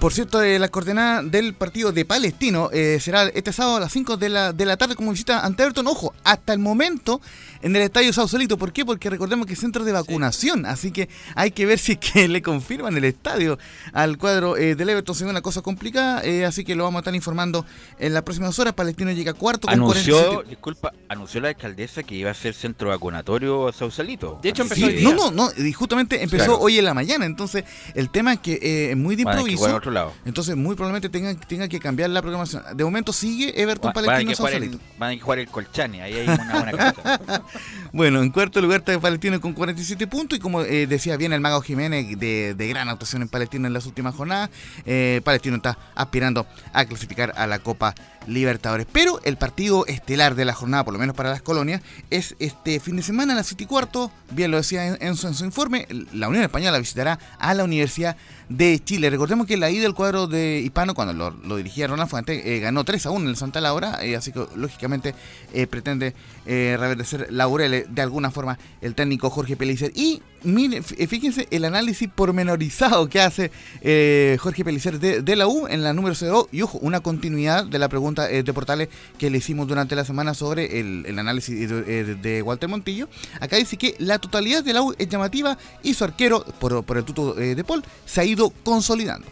[0.00, 3.92] Por cierto, eh, la coordenada del partido de Palestino eh, será este sábado a las
[3.92, 5.88] 5 de la, de la tarde como visita ante Everton.
[5.88, 7.20] Ojo, hasta el momento
[7.62, 8.56] en el estadio Sausalito.
[8.56, 8.84] ¿Por qué?
[8.84, 10.66] Porque recordemos que es centro de vacunación.
[10.66, 13.58] Así que hay que ver si es que le confirman el estadio
[13.92, 15.16] al cuadro eh, del Everton.
[15.16, 16.22] Se ve una cosa complicada.
[16.24, 17.66] eh, así que lo vamos a estar informando
[17.98, 18.74] en las próximas horas.
[18.74, 20.48] Palestino llega cuarto con Anunció, 47.
[20.50, 24.38] disculpa, anunció la alcaldesa que iba a ser centro vacunatorio Sausalito.
[24.44, 25.50] De hecho, empezó No, no, no.
[25.56, 26.60] Y justamente empezó Claro.
[26.60, 27.26] hoy en la mañana.
[27.26, 27.64] Entonces,
[27.96, 29.87] el tema es que eh, es muy de a improviso.
[29.88, 30.14] Otro lado.
[30.24, 32.62] Entonces, muy probablemente tenga, tenga que cambiar la programación.
[32.74, 34.78] De momento sigue Everton Va- Palestino Sausalito.
[34.98, 37.20] van a que jugar el Colchane, ahí hay una buena cosa.
[37.92, 41.40] Bueno, en cuarto lugar está Palestino con 47 puntos y como eh, decía bien el
[41.40, 44.50] Mago Jiménez de, de gran actuación en Palestino en las últimas jornadas,
[44.84, 47.94] eh, Palestino está aspirando a clasificar a la Copa
[48.28, 48.86] Libertadores.
[48.92, 52.78] Pero el partido estelar de la jornada, por lo menos para las colonias, es este
[52.78, 56.28] fin de semana a las 7 y cuarto, bien lo decía en, su, informe, la
[56.28, 58.16] Unión Española visitará a la Universidad
[58.48, 59.10] de Chile.
[59.10, 62.84] Recordemos que la ida del cuadro de Hispano, cuando lo, dirigía Ronald Fuente, eh, ganó
[62.84, 65.14] 3 a 1 en el Santa Laura, eh, así que lógicamente
[65.52, 66.14] eh, pretende
[66.46, 69.92] eh, reverdecer laureles de alguna forma el técnico Jorge Pellicer.
[69.94, 73.50] Y fí- fíjense el análisis pormenorizado que hace
[73.80, 76.48] eh, Jorge Pellicer de, la U en la número 0.
[76.52, 78.88] Y ojo, una continuidad de la pregunta eh, de Portales
[79.18, 83.08] que le hicimos durante la semana sobre el, análisis de, eh, Walter Montillo.
[83.40, 87.04] Acá dice que la totalidad de la U es llamativa y su arquero, por, el
[87.04, 89.26] tuto eh, de Paul, se ha ido consolidando.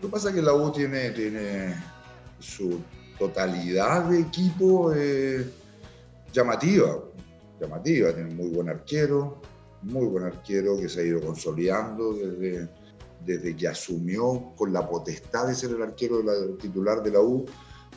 [0.00, 1.74] Lo que pasa es que la U tiene, tiene
[2.38, 2.80] su
[3.18, 5.50] totalidad de equipo eh,
[6.32, 6.98] llamativa,
[7.60, 9.42] llamativa, tiene muy buen arquero,
[9.82, 12.68] muy buen arquero que se ha ido consolidando desde,
[13.24, 17.44] desde que asumió con la potestad de ser el arquero la- titular de la U,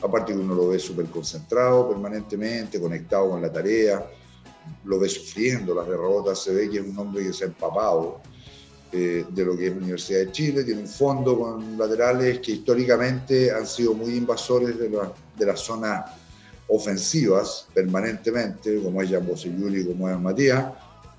[0.02, 4.04] aparte que uno lo ve súper concentrado permanentemente, conectado con la tarea,
[4.84, 8.20] lo ve sufriendo las derrotas, se ve que es un hombre que se ha empapado
[8.92, 13.50] eh, de lo que es Universidad de Chile, tiene un fondo con laterales que históricamente
[13.50, 16.04] han sido muy invasores de, la- de las zonas
[16.68, 20.66] ofensivas permanentemente, como es Jan Boselluri, como es Matías,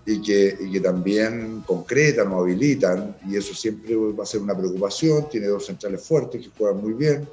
[0.05, 4.57] y que, y que también concretan o habilitan, y eso siempre va a ser una
[4.57, 5.29] preocupación.
[5.29, 7.27] Tiene dos centrales fuertes que juegan muy bien,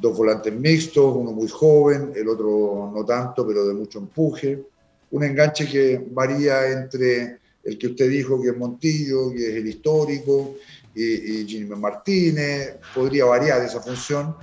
[0.00, 4.62] dos volantes mixtos, uno muy joven, el otro no tanto, pero de mucho empuje.
[5.10, 9.68] Un enganche que varía entre el que usted dijo que es Montillo, que es el
[9.68, 10.54] histórico,
[10.94, 14.34] y, y Jimmy Martínez, podría variar esa función,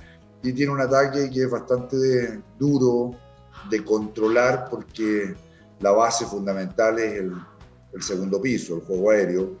[0.42, 3.12] y tiene un ataque que es bastante de- duro
[3.68, 5.34] de controlar porque
[5.80, 7.32] la base fundamental es el,
[7.92, 9.58] el segundo piso, el juego aéreo,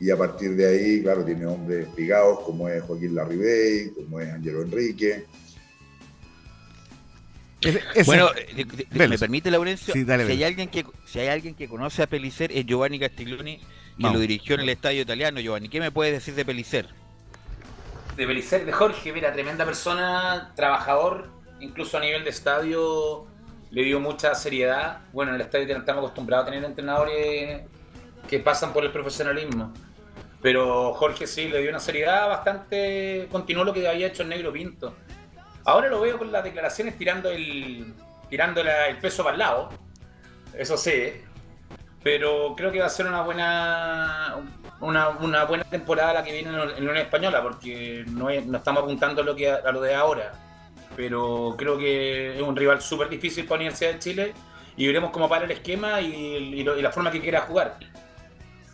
[0.00, 4.32] y a partir de ahí, claro, tiene hombres pigados como es Joaquín Larribey, como es
[4.32, 5.24] Angelo Enrique.
[8.06, 8.64] Bueno, eh.
[8.92, 9.92] ¿me permite, Laurencio?
[9.92, 13.00] Sí, dale, si, hay alguien que, si hay alguien que conoce a Pelicer es Giovanni
[13.00, 13.64] Castiglioni, que
[13.98, 14.14] Vamos.
[14.14, 15.40] lo dirigió en el estadio italiano.
[15.40, 16.86] Giovanni, ¿qué me puedes decir de Pelicer?
[18.18, 21.30] de Belicer, de Jorge, mira, tremenda persona, trabajador,
[21.60, 23.26] incluso a nivel de estadio
[23.70, 25.00] le dio mucha seriedad.
[25.12, 27.62] Bueno, en el estadio estamos acostumbrados a tener entrenadores
[28.28, 29.72] que pasan por el profesionalismo.
[30.40, 33.28] Pero Jorge sí le dio una seriedad bastante.
[33.30, 34.94] continuó lo que había hecho el Negro Pinto.
[35.64, 37.92] Ahora lo veo con las declaraciones tirando el.
[38.30, 39.68] tirando el peso para el lado.
[40.54, 41.12] Eso sí.
[42.02, 44.36] Pero creo que va a ser una buena.
[44.80, 48.58] Una, una buena temporada la que viene en la Unión Española, porque no, es- no
[48.58, 50.32] estamos apuntando lo, que, a lo de ahora.
[50.98, 54.34] Pero creo que es un rival súper difícil para la Universidad de Chile
[54.76, 57.78] y veremos cómo para el esquema y, y y la forma que quiera jugar.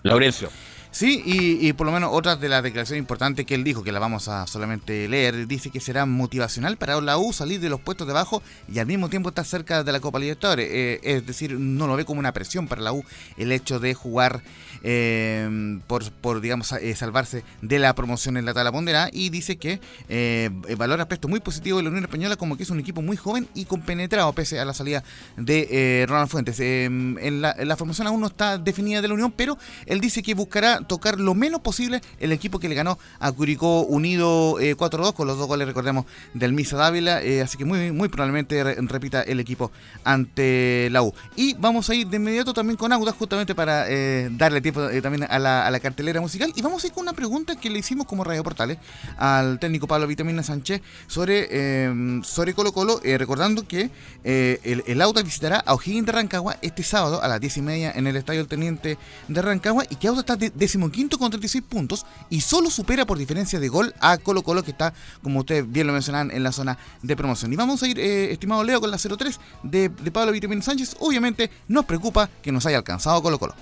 [0.05, 0.49] Laurencio.
[0.95, 3.91] Sí, y, y por lo menos otra de las declaraciones importantes que él dijo, que
[3.91, 7.81] la vamos a solamente leer, dice que será motivacional para la U salir de los
[7.81, 10.69] puestos de abajo y al mismo tiempo estar cerca de la Copa Libertadores.
[10.71, 13.05] Eh, es decir, no lo ve como una presión para la U
[13.37, 14.45] el hecho de jugar
[14.85, 19.57] eh, por, por, digamos, eh, salvarse de la promoción en la tabla ponderada y dice
[19.57, 20.49] que eh,
[20.79, 23.49] valora aspectos muy positivos de la Unión Española como que es un equipo muy joven
[23.53, 25.03] y compenetrado pese a la salida
[25.37, 26.61] de eh, Ronald Fuentes.
[26.61, 30.23] Eh, en, en la formación aún no está definida de la Unión, pero él dice
[30.23, 34.77] que buscará tocar lo menos posible el equipo que le ganó a Curicó Unido eh,
[34.77, 38.63] 4-2 con los dos goles, recordemos, del Misa Dávila, eh, así que muy, muy probablemente
[38.63, 39.71] re- repita el equipo
[40.05, 41.13] ante la U.
[41.37, 45.01] Y vamos a ir de inmediato también con Audas justamente para eh, darle tiempo eh,
[45.03, 46.53] también a la, cartelera musical.
[46.55, 48.79] Y vamos a ir con una pregunta que le hicimos como Radio Portales
[49.19, 53.91] al técnico Pablo Vitamina Sánchez sobre, eh, sobre Colo Colo, eh, recordando que
[54.25, 57.93] eh, el, el visitará a O'Higgins de Rancagua este sábado a las 10 y media
[57.95, 58.99] en el Estadio del Teniente
[59.29, 59.85] de Rancagua.
[59.91, 63.69] Y que Audas está de, decimoquinto con 36 puntos y solo supera por diferencia de
[63.69, 64.93] gol a Colo Colo que está,
[65.23, 67.53] como ustedes bien lo mencionaban, en la zona de promoción.
[67.53, 70.97] Y vamos a ir, eh, estimado Leo, con la 03 de, de Pablo Vitamina Sánchez.
[70.99, 73.55] Obviamente nos preocupa que nos haya alcanzado Colo Colo.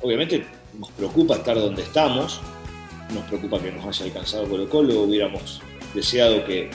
[0.00, 0.46] Obviamente
[0.78, 2.40] nos preocupa estar donde estamos,
[3.12, 5.60] nos preocupa que nos haya alcanzado Colo Colo, hubiéramos
[5.92, 6.70] deseado que,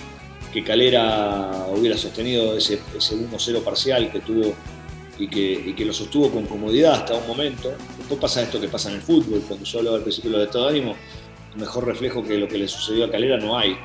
[0.51, 4.53] que Calera hubiera sostenido ese, ese 1-0 parcial que tuvo
[5.17, 7.73] y que, y que lo sostuvo con comodidad hasta un momento.
[7.97, 10.45] Después pasa esto que pasa en el fútbol, cuando yo hablaba al principio de los
[10.47, 10.95] estados ánimo,
[11.55, 13.77] mejor reflejo que lo que le sucedió a Calera no hay,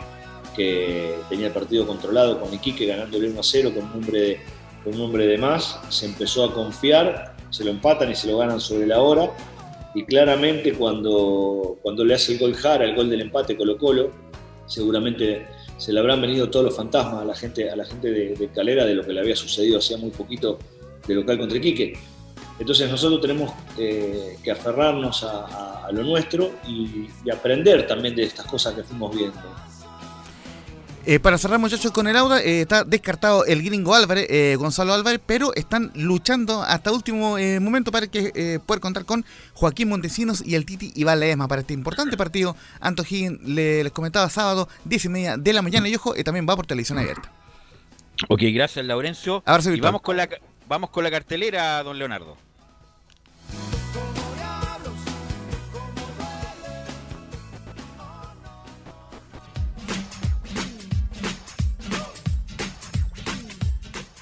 [0.57, 4.41] que tenía el partido controlado con Iquique ganándole 1-0 con un hombre de,
[4.85, 8.39] con un hombre de más, se empezó a confiar, se lo empatan y se lo
[8.39, 9.31] ganan sobre la hora.
[9.95, 14.11] Y claramente cuando, cuando le hace el gol Jara, el gol del empate Colo Colo,
[14.67, 15.47] seguramente
[15.79, 18.49] se le habrán venido todos los fantasmas a la gente, a la gente de, de
[18.49, 20.59] Calera de lo que le había sucedido hacía muy poquito
[21.07, 21.99] de local contra Iquique.
[22.59, 28.15] Entonces nosotros tenemos eh, que aferrarnos a, a- a lo nuestro y, y aprender también
[28.15, 29.39] de estas cosas que fuimos viendo.
[31.07, 34.93] Eh, para cerrar, muchachos, con el Auda, eh, está descartado el gringo Álvarez, eh, Gonzalo
[34.93, 39.25] Álvarez, pero están luchando hasta último eh, momento para que eh, poder contar con
[39.55, 42.55] Joaquín Montesinos y el Titi Iván Ledesma para este importante partido.
[42.81, 46.23] Anto Higgins le- les comentaba sábado, 10 y media de la mañana y ojo, eh,
[46.23, 47.33] también va por televisión abierta.
[48.29, 49.43] Ok, gracias Laurencio.
[49.47, 49.89] Abrazo y virtual.
[49.93, 50.29] vamos con la
[50.71, 52.37] vamos con la cartelera, don Leonardo.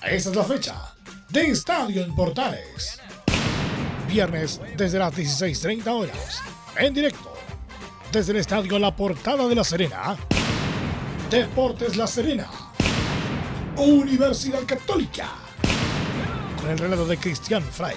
[0.03, 0.95] Esa es la fecha
[1.29, 2.99] de Estadio en Portales.
[4.09, 6.43] Viernes desde las 16.30 horas.
[6.79, 7.35] En directo.
[8.11, 10.17] Desde el Estadio La Portada de La Serena.
[11.29, 12.49] Deportes La Serena.
[13.77, 15.48] Universidad Católica.
[16.69, 17.97] Con el relato de Cristian Frey.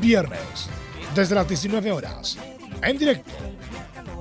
[0.00, 0.68] Viernes
[1.14, 2.36] desde las 19 horas.
[2.82, 3.30] En directo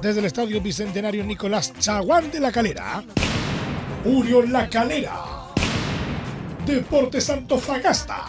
[0.04, 3.04] desde el Estadio Bicentenario Nicolás Chaguán de la Calera.
[4.06, 5.20] Unión La Calera.
[6.64, 8.24] Deportes Antofagasta.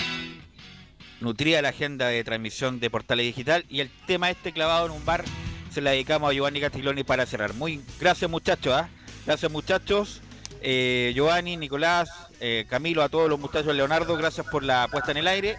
[1.21, 5.05] nutría la agenda de transmisión de Portales Digital y el tema este clavado en un
[5.05, 5.23] bar
[5.71, 7.55] se la dedicamos a Giovanni Castiglioni para cerrar.
[7.55, 8.89] Muy gracias muchachos, ¿ah?
[9.27, 10.21] gracias muchachos.
[10.63, 12.11] Eh, Giovanni, Nicolás,
[12.41, 15.59] eh, Camilo, a todos los muchachos, Leonardo, gracias por la puesta en el aire.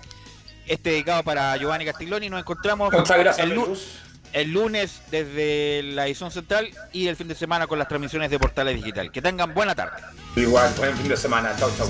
[0.68, 2.30] Este dedicado para Giovanni Castiglioni.
[2.30, 3.60] Nos encontramos gracias, el,
[4.34, 8.38] el lunes desde la edición central y el fin de semana con las transmisiones de
[8.38, 9.12] Portales Digital.
[9.12, 10.02] Que tengan buena tarde.
[10.36, 11.56] Igual, buen fin de semana.
[11.58, 11.90] Chau, chau.